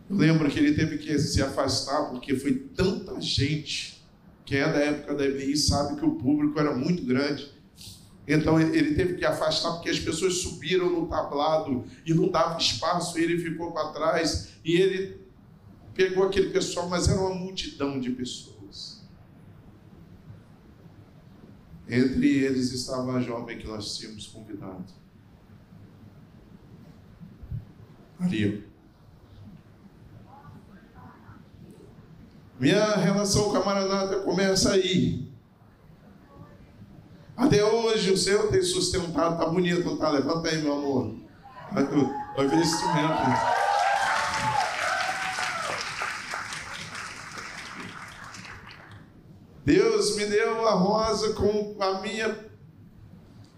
Eu 0.09 0.17
lembro 0.17 0.49
que 0.49 0.59
ele 0.59 0.75
teve 0.75 0.99
que 0.99 1.17
se 1.19 1.41
afastar 1.41 2.11
porque 2.11 2.37
foi 2.37 2.55
tanta 2.55 3.21
gente. 3.21 4.05
Quem 4.45 4.59
é 4.59 4.73
da 4.73 4.79
época 4.79 5.15
da 5.15 5.25
EBI 5.25 5.57
sabe 5.57 5.97
que 5.99 6.05
o 6.05 6.17
público 6.17 6.59
era 6.59 6.75
muito 6.77 7.05
grande. 7.05 7.53
Então 8.33 8.61
ele 8.61 8.95
teve 8.95 9.15
que 9.15 9.25
afastar 9.25 9.73
porque 9.73 9.91
as 9.91 9.99
pessoas 9.99 10.35
subiram 10.35 10.89
no 10.89 11.09
tablado 11.09 11.85
e 12.07 12.15
não 12.15 12.29
dava 12.29 12.57
espaço, 12.59 13.19
e 13.19 13.25
ele 13.25 13.39
ficou 13.39 13.73
para 13.73 13.89
trás 13.89 14.53
e 14.65 14.77
ele 14.77 15.21
pegou 15.95 16.25
aquele 16.25 16.51
pessoal, 16.51 16.89
mas 16.89 17.09
era 17.09 17.21
uma 17.21 17.35
multidão 17.35 17.99
de 17.99 18.11
pessoas. 18.11 19.03
Entre 21.89 22.29
eles 22.29 22.71
estava 22.73 23.15
a 23.15 23.21
jovem 23.21 23.59
que 23.59 23.67
nós 23.67 23.99
tínhamos 23.99 24.29
convidado. 24.29 24.93
Maria. 28.17 28.65
Minha 32.61 32.95
relação 32.95 33.51
com 33.51 33.57
a 33.57 33.65
Maranata 33.65 34.21
começa 34.21 34.73
aí. 34.73 35.30
Até 37.41 37.65
hoje 37.65 38.13
o 38.13 38.19
Senhor 38.19 38.49
tem 38.49 38.63
sustentado, 38.63 39.39
tá 39.39 39.47
bonito, 39.47 39.83
não 39.83 39.97
tá? 39.97 40.11
Levanta 40.11 40.51
aí, 40.51 40.61
meu 40.61 40.75
amor. 40.75 41.15
Vai 41.73 42.47
ver 42.47 42.61
esse 42.61 42.75
instrumento. 42.75 43.61
Deus 49.65 50.17
me 50.17 50.27
deu 50.27 50.69
a 50.69 50.73
rosa 50.73 51.33
com 51.33 51.77
a 51.81 52.03
minha 52.03 52.51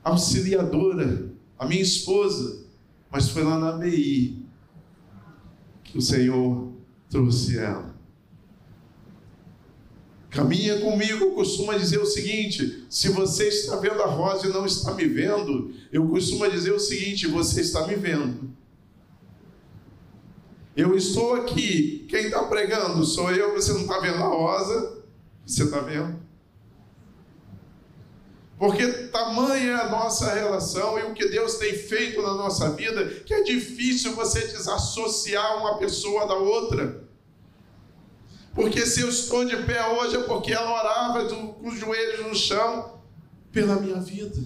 auxiliadora, 0.05 1.33
a 1.59 1.67
minha 1.67 1.83
esposa, 1.83 2.65
mas 3.11 3.31
foi 3.31 3.43
lá 3.43 3.59
na 3.59 3.73
BI 3.73 4.47
que 5.83 5.99
o 5.99 6.03
Senhor 6.03 6.73
trouxe 7.11 7.59
ela. 7.59 7.92
Caminha 10.33 10.81
comigo 10.81 11.35
costuma 11.35 11.77
dizer 11.77 11.99
o 11.99 12.07
seguinte: 12.07 12.87
se 12.89 13.11
você 13.11 13.49
está 13.49 13.77
vendo 13.77 14.03
a 14.03 14.07
rosa 14.07 14.47
e 14.47 14.51
não 14.51 14.65
está 14.65 14.95
me 14.95 15.05
vendo, 15.05 15.75
eu 15.93 16.09
costumo 16.09 16.51
dizer 16.51 16.73
o 16.73 16.81
seguinte: 16.81 17.27
você 17.27 17.61
está 17.61 17.87
me 17.87 17.95
vendo. 17.97 18.51
Eu 20.75 20.97
estou 20.97 21.35
aqui, 21.35 22.07
quem 22.09 22.25
está 22.25 22.45
pregando 22.45 23.05
sou 23.05 23.31
eu, 23.31 23.53
você 23.53 23.75
não 23.75 23.83
está 23.83 24.01
vendo 24.01 24.17
a 24.17 24.27
rosa, 24.27 25.05
você 25.47 25.65
está 25.65 25.81
vendo? 25.81 26.19
Porque 28.59 28.87
tamanha 29.09 29.73
é 29.73 29.75
a 29.75 29.91
nossa 29.91 30.33
relação 30.33 30.99
e 30.99 31.03
o 31.03 31.12
que 31.12 31.29
Deus 31.29 31.57
tem 31.57 31.75
feito 31.75 32.23
na 32.23 32.33
nossa 32.33 32.71
vida, 32.71 33.05
que 33.05 33.35
é 33.35 33.43
difícil 33.43 34.15
você 34.15 34.41
desassociar 34.47 35.59
uma 35.59 35.77
pessoa 35.77 36.27
da 36.27 36.37
outra. 36.37 37.02
Porque 38.55 38.85
se 38.85 39.01
eu 39.01 39.09
estou 39.09 39.45
de 39.45 39.57
pé 39.65 39.87
hoje 39.89 40.17
é 40.17 40.23
porque 40.25 40.53
ela 40.53 40.71
orava 40.71 41.25
com 41.27 41.69
os 41.69 41.79
joelhos 41.79 42.27
no 42.27 42.35
chão 42.35 43.01
pela 43.51 43.77
minha 43.77 44.01
vida. 44.01 44.39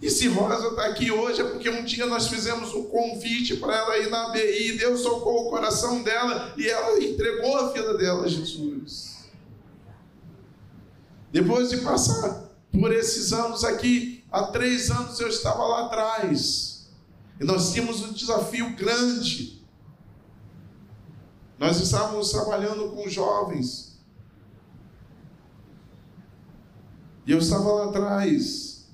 E 0.00 0.10
se 0.10 0.26
Rosa 0.28 0.68
está 0.68 0.86
aqui 0.86 1.10
hoje 1.12 1.40
é 1.40 1.44
porque 1.44 1.70
um 1.70 1.84
dia 1.84 2.06
nós 2.06 2.26
fizemos 2.26 2.74
um 2.74 2.84
convite 2.84 3.56
para 3.56 3.76
ela 3.76 3.98
ir 3.98 4.10
na 4.10 4.30
BI, 4.30 4.76
Deus 4.76 5.02
tocou 5.02 5.46
o 5.46 5.50
coração 5.50 6.02
dela 6.02 6.52
e 6.56 6.68
ela 6.68 7.00
entregou 7.02 7.56
a 7.56 7.72
vida 7.72 7.96
dela 7.96 8.24
a 8.24 8.28
Jesus. 8.28 9.28
Depois 11.30 11.70
de 11.70 11.78
passar 11.78 12.50
por 12.72 12.92
esses 12.92 13.32
anos 13.32 13.64
aqui, 13.64 14.24
há 14.30 14.44
três 14.44 14.90
anos 14.90 15.18
eu 15.20 15.28
estava 15.28 15.64
lá 15.64 15.86
atrás, 15.86 16.88
e 17.40 17.44
nós 17.44 17.72
tínhamos 17.72 18.02
um 18.02 18.12
desafio 18.12 18.74
grande 18.74 19.61
nós 21.62 21.80
estávamos 21.80 22.32
trabalhando 22.32 22.88
com 22.88 23.08
jovens. 23.08 23.96
E 27.24 27.30
eu 27.30 27.38
estava 27.38 27.72
lá 27.72 27.84
atrás. 27.84 28.90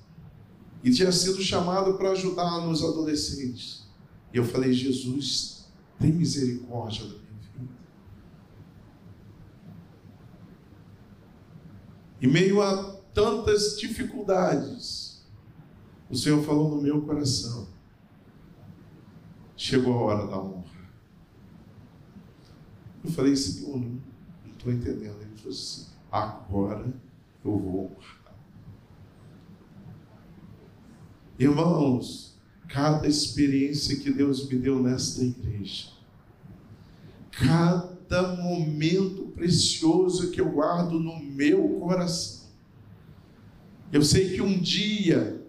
E 0.83 0.91
tinha 0.91 1.11
sido 1.11 1.41
chamado 1.41 1.95
para 1.95 2.11
ajudar 2.11 2.61
nos 2.61 2.83
adolescentes. 2.83 3.87
E 4.31 4.37
eu 4.37 4.45
falei: 4.45 4.71
Jesus, 4.71 5.65
tem 5.99 6.11
misericórdia 6.11 7.05
da 7.05 7.15
minha 7.15 7.49
vida. 7.57 7.73
Em 12.21 12.27
meio 12.27 12.61
a 12.61 12.83
tantas 13.15 13.79
dificuldades, 13.79 15.25
o 16.07 16.15
Senhor 16.15 16.43
falou 16.43 16.69
no 16.69 16.83
meu 16.83 17.01
coração: 17.01 17.67
chegou 19.57 19.91
a 19.91 20.01
hora 20.03 20.27
da 20.27 20.39
honra. 20.39 20.78
Eu 23.03 23.11
falei, 23.11 23.35
Senhor, 23.35 23.77
não 23.77 23.99
estou 24.51 24.71
entendendo. 24.71 25.21
Ele 25.21 25.35
falou 25.35 25.51
assim: 25.51 25.85
agora 26.11 26.93
eu 27.45 27.57
vou 27.57 27.85
honrar. 27.85 28.19
Irmãos, 31.37 32.37
cada 32.67 33.07
experiência 33.07 33.97
que 33.97 34.11
Deus 34.11 34.47
me 34.49 34.57
deu 34.57 34.81
nesta 34.81 35.23
igreja, 35.23 35.87
cada 37.31 37.99
cada 38.09 38.35
momento 38.35 39.27
precioso 39.35 40.31
que 40.31 40.41
eu 40.41 40.49
guardo 40.49 40.99
no 40.99 41.19
meu 41.19 41.79
coração. 41.79 42.49
Eu 43.91 44.01
sei 44.01 44.33
que 44.33 44.41
um 44.41 44.59
dia, 44.59 45.45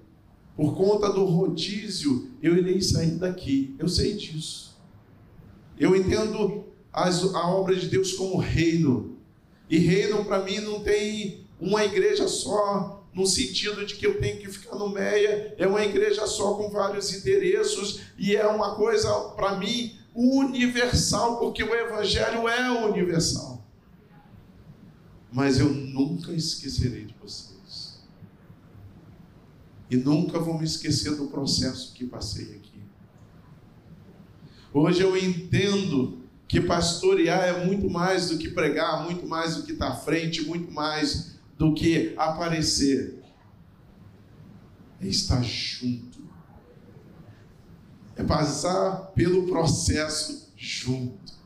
por 0.55 0.77
conta 0.77 1.11
do 1.11 1.25
rodízio, 1.25 2.31
eu 2.43 2.57
irei 2.57 2.83
sair 2.83 3.13
daqui. 3.13 3.75
Eu 3.79 3.89
sei 3.89 4.15
disso. 4.15 4.79
Eu 5.79 5.97
entendo 5.97 6.67
as, 6.93 7.23
a 7.35 7.49
obra 7.49 7.75
de 7.75 7.89
Deus 7.89 8.13
como 8.13 8.39
reino. 8.39 9.19
E 9.69 9.79
reino 9.79 10.25
para 10.25 10.43
mim 10.43 10.59
não 10.61 10.81
tem 10.81 11.47
uma 11.61 11.85
igreja 11.85 12.27
só, 12.27 13.07
no 13.15 13.27
sentido 13.27 13.85
de 13.85 13.95
que 13.95 14.07
eu 14.07 14.19
tenho 14.21 14.41
que 14.41 14.49
ficar 14.49 14.77
no 14.77 14.89
meia, 14.89 15.55
é 15.59 15.67
uma 15.67 15.85
igreja 15.85 16.27
só 16.27 16.55
com 16.55 16.71
vários 16.71 17.13
endereços, 17.13 18.01
e 18.19 18.35
é 18.35 18.47
uma 18.47 18.75
coisa, 18.75 19.13
para 19.37 19.57
mim, 19.57 19.99
universal, 20.15 21.39
porque 21.39 21.63
o 21.63 21.75
Evangelho 21.75 22.49
é 22.49 22.71
universal. 22.85 23.65
Mas 25.33 25.61
eu 25.61 25.69
nunca 25.69 26.33
esquecerei 26.33 27.05
de 27.05 27.15
vocês. 27.21 28.01
E 29.89 29.97
nunca 29.97 30.39
vou 30.39 30.59
me 30.59 30.65
esquecer 30.65 31.17
do 31.17 31.29
processo 31.29 31.93
que 31.93 32.07
passei 32.07 32.57
aqui. 32.57 32.81
Hoje 34.73 35.03
eu 35.03 35.17
entendo 35.17 36.20
que 36.51 36.61
pastorear 36.61 37.45
é 37.45 37.65
muito 37.65 37.89
mais 37.89 38.29
do 38.29 38.37
que 38.37 38.51
pregar, 38.51 39.05
muito 39.05 39.27
mais 39.27 39.57
do 39.57 39.63
que 39.63 39.73
estar 39.73 39.89
à 39.89 39.97
frente, 39.97 40.45
muito 40.45 40.71
mais 40.71 41.39
do 41.57 41.73
que 41.73 42.13
aparecer. 42.17 43.23
É 45.01 45.07
estar 45.07 45.43
junto 45.43 46.11
é 48.21 48.25
passar 48.25 49.13
pelo 49.15 49.47
processo 49.47 50.53
junto. 50.55 51.41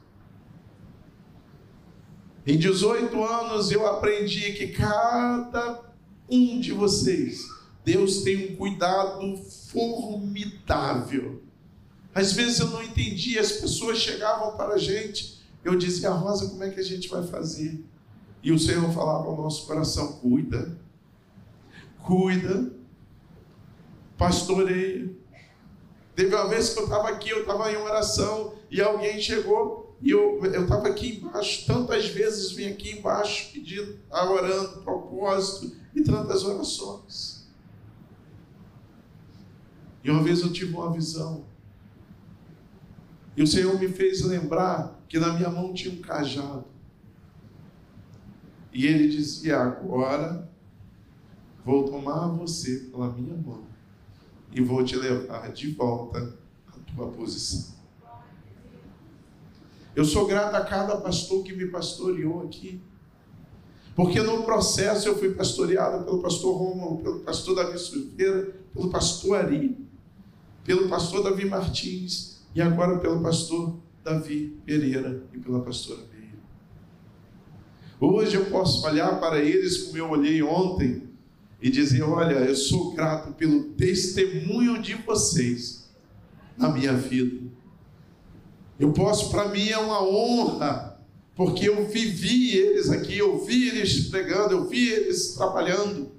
Em 2.45 2.59
18 2.59 3.25
anos 3.25 3.71
eu 3.71 3.87
aprendi 3.87 4.53
que 4.53 4.69
cada 4.69 5.83
um 6.29 6.59
de 6.59 6.73
vocês, 6.73 7.47
Deus 7.85 8.23
tem 8.23 8.53
um 8.53 8.57
cuidado 8.57 9.37
formidável. 9.71 11.44
Às 12.15 12.33
vezes 12.33 12.61
eu 12.61 12.69
não 12.69 12.83
entendia, 12.83 13.41
as 13.41 13.53
pessoas 13.53 13.99
chegavam 13.99 14.57
para 14.57 14.75
a 14.75 14.79
gente, 14.79 15.43
eu 15.65 15.77
dizia, 15.77 16.11
Rosa, 16.11 16.49
como 16.49 16.63
é 16.63 16.71
que 16.71 16.81
a 16.81 16.85
gente 16.85 17.09
vai 17.09 17.27
fazer? 17.27 17.85
E 18.43 18.53
o 18.53 18.59
Senhor 18.59 18.93
falava 18.93 19.27
ao 19.27 19.37
nosso 19.37 19.67
coração: 19.67 20.13
cuida, 20.21 20.79
cuida, 21.99 22.73
pastoreia, 24.17 25.11
Teve 26.15 26.35
uma 26.35 26.49
vez 26.49 26.71
que 26.71 26.79
eu 26.79 26.85
estava 26.85 27.09
aqui, 27.09 27.31
eu 27.31 27.41
estava 27.41 27.73
em 27.73 27.77
oração 27.77 28.55
e 28.71 28.81
alguém 28.81 29.21
chegou 29.21 29.97
e 30.01 30.11
eu 30.11 30.41
estava 30.45 30.89
aqui 30.89 31.17
embaixo. 31.17 31.67
Tantas 31.67 32.07
vezes 32.07 32.53
vim 32.53 32.69
aqui 32.69 32.93
embaixo 32.93 33.51
pedindo, 33.53 33.99
orando, 34.11 34.83
propósito 34.83 35.77
e 35.95 36.03
tantas 36.03 36.45
orações. 36.45 37.49
E 40.05 40.11
uma 40.11 40.23
vez 40.23 40.41
eu 40.41 40.53
tive 40.53 40.73
uma 40.75 40.93
visão. 40.93 41.45
E 43.37 43.43
o 43.43 43.47
Senhor 43.47 43.79
me 43.79 43.89
fez 43.89 44.23
lembrar 44.23 45.03
que 45.09 45.19
na 45.19 45.33
minha 45.33 45.51
mão 45.51 45.73
tinha 45.73 45.93
um 45.93 46.01
cajado. 46.01 46.65
E 48.73 48.87
ele 48.87 49.09
dizia: 49.09 49.59
Agora 49.59 50.49
vou 51.65 51.85
tomar 51.85 52.29
você 52.29 52.89
pela 52.91 53.13
minha 53.13 53.37
mão 53.37 53.65
e 54.53 54.61
vou 54.61 54.85
te 54.85 54.97
levar 54.97 55.51
de 55.53 55.73
volta 55.73 56.37
à 56.69 56.95
tua 56.95 57.09
posição. 57.09 57.75
Eu 59.97 60.05
sou 60.05 60.27
grato 60.27 60.55
a 60.55 60.65
cada 60.65 60.97
pastor 60.97 61.43
que 61.43 61.53
me 61.53 61.67
pastoreou 61.67 62.43
aqui. 62.43 62.81
Porque 63.95 64.21
no 64.21 64.43
processo 64.43 65.07
eu 65.07 65.17
fui 65.17 65.33
pastoreado 65.35 66.05
pelo 66.05 66.21
pastor 66.21 66.57
Romulo, 66.57 67.01
pelo 67.01 67.21
pastor 67.21 67.55
Davi 67.55 67.79
Silveira, 67.79 68.53
pelo 68.73 68.91
pastor 68.91 69.39
Ari, 69.39 69.87
pelo 70.65 70.89
pastor 70.89 71.23
Davi 71.23 71.45
Martins 71.45 72.34
e 72.55 72.63
agora 72.63 72.99
pelo 72.99 73.21
pastor 73.21 73.77
Davi 74.03 74.57
Pereira 74.65 75.25
e 75.33 75.39
pela 75.39 75.61
pastora 75.61 76.03
Meira. 76.13 76.39
Hoje 78.01 78.37
eu 78.37 78.47
posso 78.47 78.87
olhar 78.87 79.19
para 79.19 79.41
eles 79.41 79.85
como 79.85 79.99
eu 79.99 80.11
olhei 80.11 80.43
ontem 80.43 81.09
e 81.61 81.71
dizer: 81.71 82.03
Olha, 82.03 82.35
eu 82.35 82.55
sou 82.55 82.95
grato 82.95 83.33
pelo 83.33 83.65
testemunho 83.71 84.81
de 84.81 84.95
vocês 84.95 85.91
na 86.57 86.69
minha 86.69 86.93
vida. 86.93 87.43
Eu 88.79 88.93
posso, 88.93 89.31
para 89.31 89.49
mim 89.49 89.69
é 89.69 89.79
uma 89.79 90.03
honra, 90.03 91.01
porque 91.35 91.69
eu 91.69 91.87
vivi 91.87 92.57
eles 92.57 92.91
aqui, 92.91 93.19
eu 93.19 93.45
vi 93.45 93.69
eles 93.69 94.09
pregando, 94.09 94.53
eu 94.53 94.69
vi 94.69 94.89
eles 94.89 95.35
trabalhando. 95.35 96.13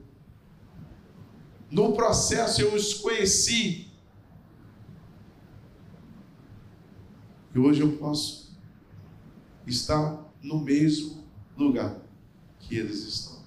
No 1.69 1.93
processo 1.93 2.62
eu 2.62 2.74
os 2.74 2.93
conheci. 2.95 3.86
E 7.55 7.59
hoje 7.59 7.79
eu 7.79 7.93
posso 7.93 8.53
estar 9.65 10.29
no 10.43 10.59
mesmo 10.59 11.23
lugar 11.57 11.95
que 12.59 12.75
eles 12.75 13.03
estão. 13.03 13.39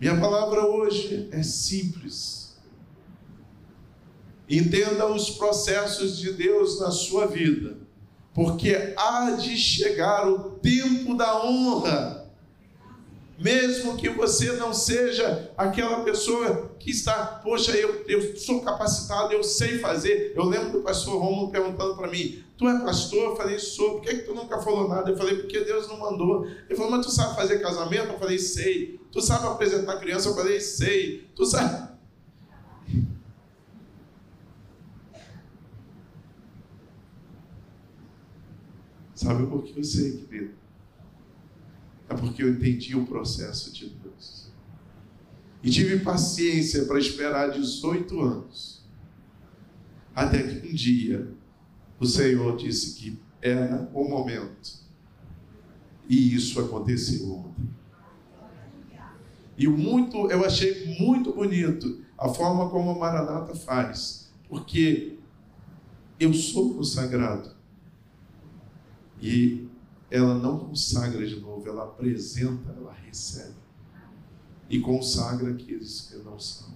Minha 0.00 0.18
palavra 0.18 0.64
hoje 0.64 1.28
é 1.32 1.42
simples. 1.42 2.56
Entenda 4.48 5.06
os 5.06 5.28
processos 5.28 6.16
de 6.16 6.32
Deus 6.32 6.80
na 6.80 6.90
sua 6.90 7.26
vida, 7.26 7.76
porque 8.32 8.94
há 8.96 9.32
de 9.32 9.54
chegar 9.54 10.26
o 10.26 10.52
tempo 10.60 11.14
da 11.14 11.44
honra. 11.44 12.17
Mesmo 13.38 13.96
que 13.96 14.08
você 14.08 14.54
não 14.54 14.74
seja 14.74 15.52
aquela 15.56 16.02
pessoa 16.02 16.74
que 16.76 16.90
está, 16.90 17.24
poxa, 17.24 17.70
eu, 17.70 18.04
eu 18.08 18.36
sou 18.36 18.60
capacitado, 18.62 19.32
eu 19.32 19.44
sei 19.44 19.78
fazer. 19.78 20.32
Eu 20.34 20.44
lembro 20.44 20.72
do 20.72 20.82
pastor 20.82 21.20
Romulo 21.20 21.52
perguntando 21.52 21.94
para 21.94 22.10
mim: 22.10 22.42
Tu 22.56 22.68
é 22.68 22.80
pastor? 22.80 23.30
Eu 23.30 23.36
falei: 23.36 23.56
Sou. 23.60 23.92
Por 23.92 24.02
que, 24.02 24.16
que 24.16 24.22
tu 24.22 24.34
nunca 24.34 24.60
falou 24.60 24.88
nada? 24.88 25.08
Eu 25.08 25.16
falei: 25.16 25.36
Porque 25.36 25.60
Deus 25.60 25.86
não 25.86 26.00
mandou. 26.00 26.46
Ele 26.46 26.74
falou: 26.74 26.90
Mas 26.90 27.06
tu 27.06 27.12
sabe 27.12 27.36
fazer 27.36 27.60
casamento? 27.60 28.12
Eu 28.12 28.18
falei: 28.18 28.40
Sei. 28.40 28.98
Tu 29.12 29.20
sabe 29.20 29.46
apresentar 29.46 30.00
criança? 30.00 30.30
Eu 30.30 30.34
falei: 30.34 30.58
Sei. 30.60 31.30
Tu 31.36 31.46
sabe. 31.46 31.96
Sabe 39.14 39.46
por 39.46 39.64
que 39.64 39.76
eu 39.76 39.82
sei, 39.82 40.12
querido? 40.18 40.57
É 42.08 42.14
porque 42.14 42.42
eu 42.42 42.50
entendi 42.50 42.96
o 42.96 43.06
processo 43.06 43.72
de 43.72 43.88
Deus. 43.88 44.50
E 45.62 45.70
tive 45.70 45.98
paciência 46.00 46.84
para 46.84 46.98
esperar 46.98 47.50
18 47.50 48.20
anos. 48.20 48.86
Até 50.14 50.42
que 50.42 50.68
um 50.68 50.74
dia 50.74 51.32
o 52.00 52.06
Senhor 52.06 52.56
disse 52.56 52.94
que 52.94 53.18
era 53.42 53.90
o 53.92 54.08
momento. 54.08 54.78
E 56.08 56.34
isso 56.34 56.60
aconteceu 56.60 57.30
ontem. 57.30 57.68
E 59.56 59.66
muito, 59.66 60.30
eu 60.30 60.44
achei 60.44 60.96
muito 60.98 61.32
bonito 61.32 62.02
a 62.16 62.28
forma 62.28 62.70
como 62.70 62.90
a 62.90 62.98
Maranata 62.98 63.54
faz, 63.54 64.32
porque 64.48 65.18
eu 66.18 66.32
sou 66.32 66.74
consagrado. 66.74 67.50
E 69.20 69.67
ela 70.10 70.34
não 70.34 70.58
consagra 70.58 71.26
de 71.26 71.36
novo, 71.36 71.68
ela 71.68 71.84
apresenta, 71.84 72.74
ela 72.76 72.92
recebe. 72.92 73.54
E 74.70 74.80
consagra 74.80 75.50
aqueles 75.50 76.02
que 76.02 76.16
não 76.18 76.38
são. 76.38 76.68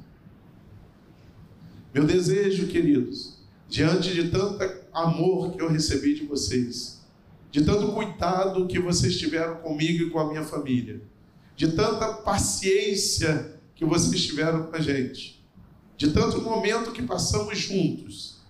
Meu 1.94 2.04
desejo, 2.04 2.68
queridos, 2.68 3.38
diante 3.68 4.12
de 4.14 4.30
tanto 4.30 4.58
amor 4.92 5.52
que 5.52 5.60
eu 5.60 5.70
recebi 5.70 6.14
de 6.14 6.24
vocês, 6.24 7.02
de 7.50 7.64
tanto 7.64 7.92
cuidado 7.92 8.66
que 8.66 8.78
vocês 8.78 9.18
tiveram 9.18 9.56
comigo 9.56 10.04
e 10.04 10.10
com 10.10 10.18
a 10.18 10.28
minha 10.28 10.42
família, 10.42 11.02
de 11.54 11.72
tanta 11.72 12.14
paciência 12.14 13.60
que 13.74 13.84
vocês 13.84 14.24
tiveram 14.24 14.64
com 14.64 14.76
a 14.76 14.80
gente, 14.80 15.44
de 15.96 16.10
tanto 16.10 16.40
momento 16.40 16.92
que 16.92 17.02
passamos 17.02 17.58
juntos, 17.58 18.40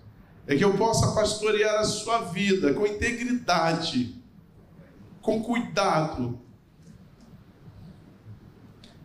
é 0.46 0.56
que 0.56 0.64
eu 0.64 0.76
possa 0.76 1.12
pastorear 1.12 1.80
a 1.80 1.84
sua 1.84 2.22
vida 2.22 2.72
com 2.74 2.86
integridade, 2.86 4.21
com 5.22 5.42
cuidado, 5.42 6.38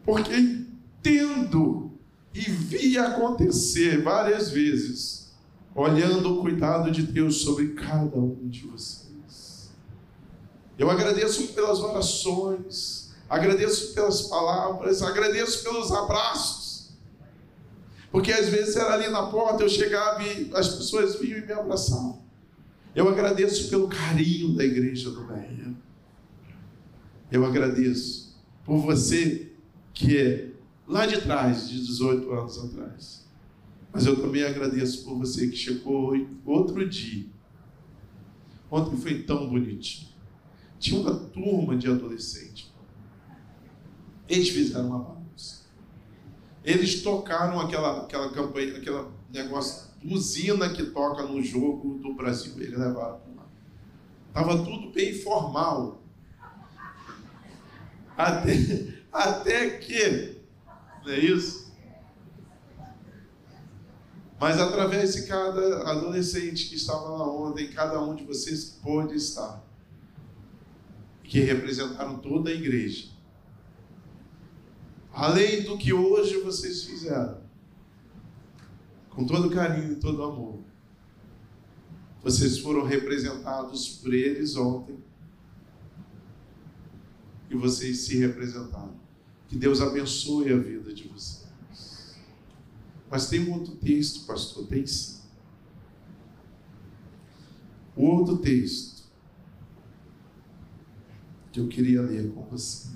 porque 0.04 0.34
entendo 0.36 1.92
e 2.34 2.42
vi 2.42 2.98
acontecer 2.98 4.02
várias 4.02 4.50
vezes, 4.50 5.32
olhando 5.76 6.34
o 6.34 6.42
cuidado 6.42 6.92
de 6.92 7.04
Deus 7.04 7.42
sobre 7.42 7.70
cada 7.74 8.18
um 8.18 8.48
de 8.48 8.66
vocês. 8.66 9.72
Eu 10.78 10.90
agradeço 10.90 11.54
pelas 11.54 11.80
orações, 11.80 13.12
agradeço 13.30 13.94
pelas 13.94 14.24
palavras, 14.24 15.02
agradeço 15.02 15.64
pelos 15.64 15.92
abraços. 15.92 16.92
Porque 18.12 18.32
às 18.32 18.48
vezes 18.48 18.76
era 18.76 18.94
ali 18.94 19.10
na 19.10 19.28
porta, 19.28 19.64
eu 19.64 19.70
chegava 19.70 20.24
e 20.24 20.50
as 20.54 20.70
pessoas 20.70 21.20
vinham 21.20 21.40
e 21.40 21.46
me 21.46 21.54
abraçavam. 21.54 22.22
Eu 22.96 23.08
agradeço 23.10 23.70
pelo 23.70 23.88
carinho 23.88 24.56
da 24.56 24.64
igreja 24.64 25.12
do 25.12 25.28
Meia. 25.28 25.76
Eu 27.32 27.46
agradeço 27.46 28.38
por 28.63 28.78
você 28.78 29.52
que 29.94 30.18
é 30.18 30.52
lá 30.88 31.06
de 31.06 31.22
trás, 31.22 31.70
de 31.70 31.86
18 31.86 32.32
anos 32.32 32.58
atrás. 32.58 33.28
Mas 33.92 34.06
eu 34.06 34.22
também 34.22 34.44
agradeço 34.44 35.04
por 35.04 35.18
você 35.18 35.48
que 35.48 35.56
chegou 35.56 36.13
outro 36.46 36.88
dia. 36.88 37.26
Ontem 38.70 38.98
foi 38.98 39.24
tão 39.24 39.50
bonitinho. 39.50 40.10
Tinha 40.80 41.02
uma 41.02 41.16
turma 41.16 41.76
de 41.76 41.90
adolescentes. 41.90 42.72
Eles 44.28 44.50
fizeram 44.50 44.88
uma 44.88 45.00
bagunça. 45.00 45.66
Eles 46.63 47.02
tocaram 47.02 47.60
aquela, 47.60 48.04
aquela 48.04 48.30
campanha, 48.30 48.78
aquele 48.78 49.06
negócio, 49.32 49.88
usina 50.04 50.70
que 50.70 50.84
toca 50.88 51.24
no 51.24 51.42
jogo 51.42 51.98
do 52.00 52.13
Brasil. 52.13 52.54
Eles 52.58 52.78
levaram 52.78 53.20
para 53.20 53.34
lá. 53.36 53.48
Estava 54.28 54.63
tudo 54.63 54.92
bem 54.92 55.13
formal. 55.13 56.04
Até, 58.18 58.52
até 59.14 59.70
que, 59.78 60.42
não 61.06 61.12
é 61.14 61.20
isso? 61.20 61.72
Mas 64.40 64.60
através 64.60 65.14
de 65.14 65.28
cada 65.28 65.90
adolescente 65.90 66.68
que 66.68 66.76
estava 66.76 67.10
lá 67.10 67.32
ontem, 67.32 67.70
cada 67.70 68.02
um 68.02 68.16
de 68.16 68.24
vocês 68.24 68.80
pôde 68.82 69.16
estar, 69.16 69.64
que 71.24 71.40
representaram 71.42 72.18
toda 72.18 72.50
a 72.50 72.54
igreja. 72.54 73.10
Além 75.12 75.64
do 75.64 75.78
que 75.78 75.94
hoje 75.94 76.42
vocês 76.42 76.84
fizeram, 76.84 77.42
com 79.12 79.26
todo 79.26 79.50
carinho 79.50 79.94
e 79.94 79.96
todo 79.96 80.24
amor, 80.24 80.60
vocês 82.24 82.58
foram 82.60 82.84
representados 82.84 83.88
por 83.90 84.14
eles 84.14 84.56
ontem 84.56 85.07
e 87.50 87.56
vocês 87.56 88.00
se 88.00 88.18
representaram. 88.18 88.96
Que 89.48 89.56
Deus 89.56 89.82
abençoe 89.82 90.52
a 90.52 90.58
vida 90.58 90.94
de 90.94 91.08
vocês. 91.08 91.48
Mas 93.10 93.30
tem 93.30 93.48
um 93.48 93.54
outro 93.54 93.76
texto, 93.76 94.26
pastor, 94.26 94.68
tem 94.68 94.86
sim. 94.86 95.22
O 97.96 98.06
outro 98.06 98.38
texto 98.38 99.08
que 101.52 101.60
eu 101.60 101.68
queria 101.68 102.02
ler 102.02 102.32
com 102.32 102.44
você 102.44 102.90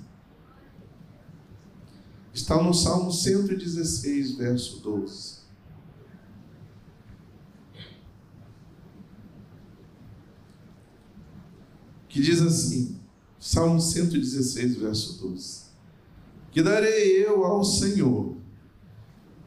está 2.32 2.62
no 2.62 2.72
Salmo 2.72 3.12
116, 3.12 4.36
verso 4.36 4.80
12. 4.80 5.42
Que 12.08 12.20
diz 12.20 12.40
assim: 12.42 13.01
Salmo 13.42 13.80
116, 13.80 14.76
verso 14.76 15.20
12. 15.20 15.62
Que 16.52 16.62
darei 16.62 17.26
eu 17.26 17.44
ao 17.44 17.64
Senhor 17.64 18.36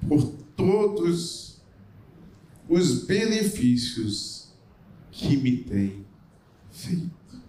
por 0.05 0.21
todos 0.53 1.61
os 2.67 3.05
benefícios 3.05 4.49
que 5.09 5.37
me 5.37 5.59
tem 5.59 6.05
feito. 6.69 7.41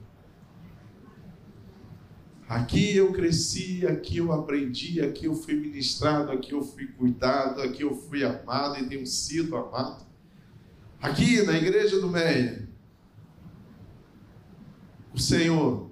Aqui 2.49 2.95
eu 2.95 3.13
cresci, 3.13 3.85
aqui 3.85 4.19
eu 4.19 4.31
aprendi, 4.31 5.01
aqui 5.01 5.25
eu 5.25 5.35
fui 5.35 5.55
ministrado, 5.55 6.31
aqui 6.31 6.53
eu 6.53 6.63
fui 6.63 6.87
cuidado, 6.87 7.61
aqui 7.61 7.83
eu 7.83 7.93
fui 7.93 8.23
amado 8.23 8.79
e 8.79 8.89
tenho 8.89 9.05
sido 9.05 9.57
amado. 9.57 10.07
Aqui 11.01 11.43
na 11.43 11.59
igreja 11.59 12.01
do 12.01 12.09
Meia, 12.09 12.69
o 15.13 15.19
Senhor 15.19 15.86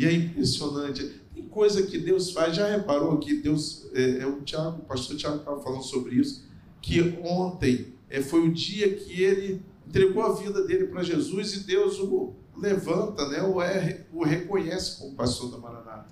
e 0.00 0.06
é 0.06 0.12
impressionante. 0.14 1.20
Tem 1.34 1.44
coisa 1.44 1.82
que 1.82 1.98
Deus 1.98 2.30
faz, 2.30 2.56
já 2.56 2.66
reparou 2.74 3.18
que 3.18 3.34
Deus, 3.34 3.86
é, 3.92 4.20
é 4.20 4.26
o 4.26 4.40
Tiago, 4.40 4.80
o 4.80 4.84
pastor 4.86 5.14
Tiago 5.14 5.36
estava 5.36 5.60
falando 5.60 5.82
sobre 5.82 6.14
isso, 6.14 6.48
que 6.80 7.18
ontem 7.22 7.92
é, 8.08 8.22
foi 8.22 8.48
o 8.48 8.50
dia 8.50 8.94
que 8.94 9.22
ele 9.22 9.62
entregou 9.86 10.22
a 10.22 10.32
vida 10.32 10.64
dele 10.64 10.86
para 10.86 11.02
Jesus 11.02 11.52
e 11.52 11.60
Deus 11.64 11.98
o 11.98 12.32
levanta, 12.56 13.28
né, 13.28 13.42
o, 13.42 13.60
é, 13.60 14.06
o 14.10 14.24
reconhece 14.24 14.98
como 14.98 15.14
pastor 15.14 15.50
da 15.50 15.58
Maranata. 15.58 16.08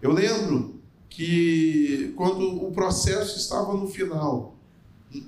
Eu 0.00 0.12
lembro 0.12 0.80
que 1.08 2.12
quando 2.16 2.64
o 2.64 2.70
processo 2.70 3.36
estava 3.36 3.74
no 3.74 3.88
final, 3.88 4.56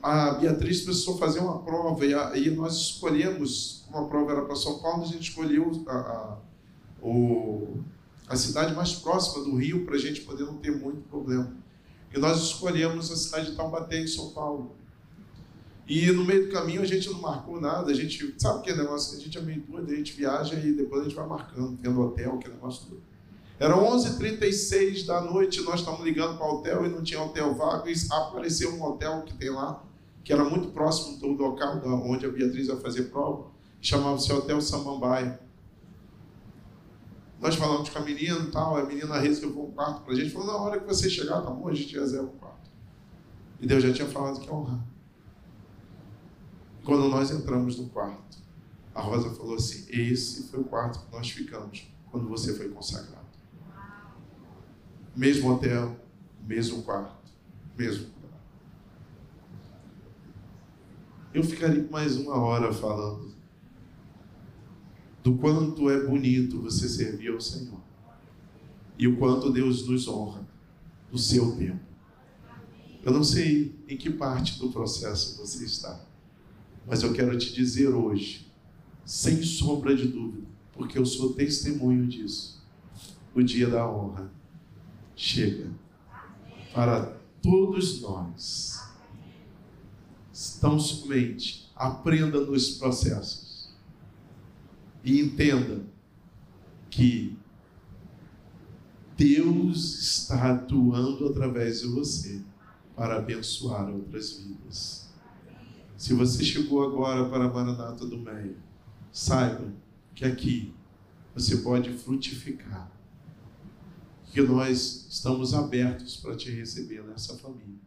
a 0.00 0.32
Beatriz 0.34 0.82
precisou 0.82 1.18
fazer 1.18 1.40
uma 1.40 1.58
prova 1.58 2.06
e, 2.06 2.14
a, 2.14 2.36
e 2.36 2.50
nós 2.50 2.74
escolhemos, 2.76 3.84
como 3.86 4.04
a 4.04 4.08
prova 4.08 4.30
era 4.30 4.42
para 4.42 4.54
São 4.54 4.78
Paulo, 4.78 5.02
a 5.02 5.06
gente 5.06 5.30
escolheu 5.30 5.84
a, 5.88 5.96
a 5.96 6.47
o, 7.02 7.78
a 8.28 8.36
cidade 8.36 8.74
mais 8.74 8.94
próxima 8.94 9.44
do 9.44 9.56
Rio 9.56 9.84
para 9.84 9.94
a 9.94 9.98
gente 9.98 10.20
poder 10.22 10.44
não 10.44 10.58
ter 10.58 10.70
muito 10.70 11.08
problema. 11.08 11.56
E 12.14 12.18
nós 12.18 12.40
escolhemos 12.42 13.10
a 13.10 13.16
cidade 13.16 13.50
de 13.50 13.56
Taubaté, 13.56 14.00
em 14.00 14.06
São 14.06 14.30
Paulo. 14.30 14.76
E 15.86 16.10
no 16.12 16.24
meio 16.24 16.46
do 16.46 16.52
caminho 16.52 16.82
a 16.82 16.86
gente 16.86 17.08
não 17.10 17.20
marcou 17.20 17.58
nada, 17.60 17.90
a 17.90 17.94
gente, 17.94 18.34
sabe 18.36 18.62
que 18.62 18.74
negócio 18.74 19.10
que 19.10 19.22
a 19.22 19.24
gente 19.24 19.38
é 19.38 19.40
meio 19.40 19.62
doido, 19.62 19.90
a 19.90 19.96
gente 19.96 20.12
viaja 20.12 20.54
e 20.54 20.72
depois 20.72 21.00
a 21.00 21.04
gente 21.04 21.16
vai 21.16 21.26
marcando, 21.26 21.78
tendo 21.78 22.00
hotel, 22.00 22.38
que 22.38 22.48
negócio 22.48 22.86
todo. 22.88 23.02
Era 23.58 23.74
11h36 23.74 25.06
da 25.06 25.22
noite, 25.22 25.62
nós 25.62 25.80
estávamos 25.80 26.04
ligando 26.04 26.36
para 26.36 26.46
o 26.46 26.56
hotel 26.56 26.84
e 26.84 26.88
não 26.90 27.02
tinha 27.02 27.20
hotel 27.20 27.54
vago, 27.54 27.88
e 27.88 27.94
apareceu 28.10 28.74
um 28.74 28.84
hotel 28.84 29.22
que 29.22 29.34
tem 29.34 29.50
lá, 29.50 29.82
que 30.22 30.32
era 30.32 30.44
muito 30.44 30.68
próximo 30.68 31.18
do 31.18 31.28
local 31.28 31.80
onde 32.04 32.26
a 32.26 32.28
Beatriz 32.28 32.68
ia 32.68 32.76
fazer 32.76 33.04
prova, 33.04 33.46
chamava-se 33.80 34.30
Hotel 34.30 34.60
Samambaia. 34.60 35.40
Nós 37.40 37.54
falamos 37.54 37.88
com 37.88 37.98
a 37.98 38.02
menina 38.02 38.40
e 38.40 38.50
tal, 38.50 38.76
a 38.76 38.84
menina 38.84 39.18
reservou 39.18 39.68
um 39.68 39.72
quarto 39.72 40.02
para 40.02 40.12
a 40.12 40.16
gente, 40.16 40.30
falou, 40.30 40.48
na 40.48 40.56
hora 40.56 40.80
que 40.80 40.86
você 40.86 41.08
chegar, 41.08 41.40
tá 41.40 41.50
bom, 41.50 41.68
a 41.68 41.74
gente 41.74 41.96
reserva 41.96 42.26
o 42.26 42.32
quarto. 42.32 42.70
E 43.60 43.66
Deus 43.66 43.82
já 43.82 43.92
tinha 43.92 44.08
falado 44.08 44.40
que 44.40 44.46
ia 44.46 44.52
honrar. 44.52 44.84
Quando 46.84 47.08
nós 47.08 47.30
entramos 47.30 47.78
no 47.78 47.88
quarto, 47.90 48.38
a 48.94 49.00
Rosa 49.00 49.30
falou 49.30 49.54
assim, 49.54 49.86
esse 49.88 50.48
foi 50.48 50.60
o 50.60 50.64
quarto 50.64 50.98
que 50.98 51.12
nós 51.12 51.30
ficamos 51.30 51.86
quando 52.10 52.28
você 52.28 52.54
foi 52.54 52.68
consagrado. 52.70 53.28
Mesmo 55.14 55.52
hotel, 55.52 55.96
mesmo 56.44 56.82
quarto, 56.82 57.32
mesmo. 57.76 58.08
Eu 61.32 61.44
ficaria 61.44 61.86
mais 61.88 62.16
uma 62.16 62.36
hora 62.36 62.72
falando 62.72 63.37
do 65.28 65.36
quanto 65.36 65.90
é 65.90 66.06
bonito 66.06 66.58
você 66.62 66.88
servir 66.88 67.30
ao 67.30 67.38
Senhor 67.38 67.78
e 68.98 69.06
o 69.06 69.18
quanto 69.18 69.52
Deus 69.52 69.86
nos 69.86 70.08
honra 70.08 70.48
no 71.12 71.18
seu 71.18 71.54
tempo. 71.54 71.80
Eu 73.04 73.12
não 73.12 73.22
sei 73.22 73.78
em 73.86 73.94
que 73.94 74.08
parte 74.08 74.58
do 74.58 74.70
processo 74.70 75.36
você 75.36 75.66
está, 75.66 76.02
mas 76.86 77.02
eu 77.02 77.12
quero 77.12 77.36
te 77.36 77.52
dizer 77.52 77.88
hoje, 77.88 78.50
sem 79.04 79.42
sombra 79.42 79.94
de 79.94 80.08
dúvida, 80.08 80.46
porque 80.72 80.98
eu 80.98 81.04
sou 81.04 81.34
testemunho 81.34 82.06
disso. 82.06 82.64
O 83.34 83.42
dia 83.42 83.68
da 83.68 83.86
honra 83.86 84.32
chega 85.14 85.70
para 86.72 87.18
todos 87.42 88.00
nós. 88.00 88.80
Tão 90.58 90.80
somente 90.80 91.70
aprenda 91.76 92.40
nos 92.40 92.70
processos 92.78 93.47
e 95.04 95.20
entenda 95.20 95.84
que 96.90 97.36
Deus 99.16 99.98
está 99.98 100.52
atuando 100.52 101.26
através 101.26 101.80
de 101.80 101.88
você 101.88 102.40
para 102.94 103.16
abençoar 103.16 103.88
outras 103.90 104.32
vidas. 104.32 105.08
Se 105.96 106.14
você 106.14 106.44
chegou 106.44 106.84
agora 106.84 107.28
para 107.28 107.44
a 107.44 107.52
Maranata 107.52 108.06
do 108.06 108.18
Meio, 108.18 108.56
saiba 109.12 109.72
que 110.14 110.24
aqui 110.24 110.72
você 111.34 111.58
pode 111.58 111.92
frutificar. 111.92 112.90
Que 114.26 114.42
nós 114.42 115.06
estamos 115.10 115.54
abertos 115.54 116.16
para 116.16 116.36
te 116.36 116.50
receber 116.50 117.02
nessa 117.02 117.36
família. 117.38 117.80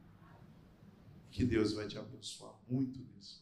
Que 1.30 1.46
Deus 1.46 1.72
vai 1.74 1.88
te 1.88 1.98
abençoar 1.98 2.54
muito 2.70 3.00
nisso. 3.00 3.42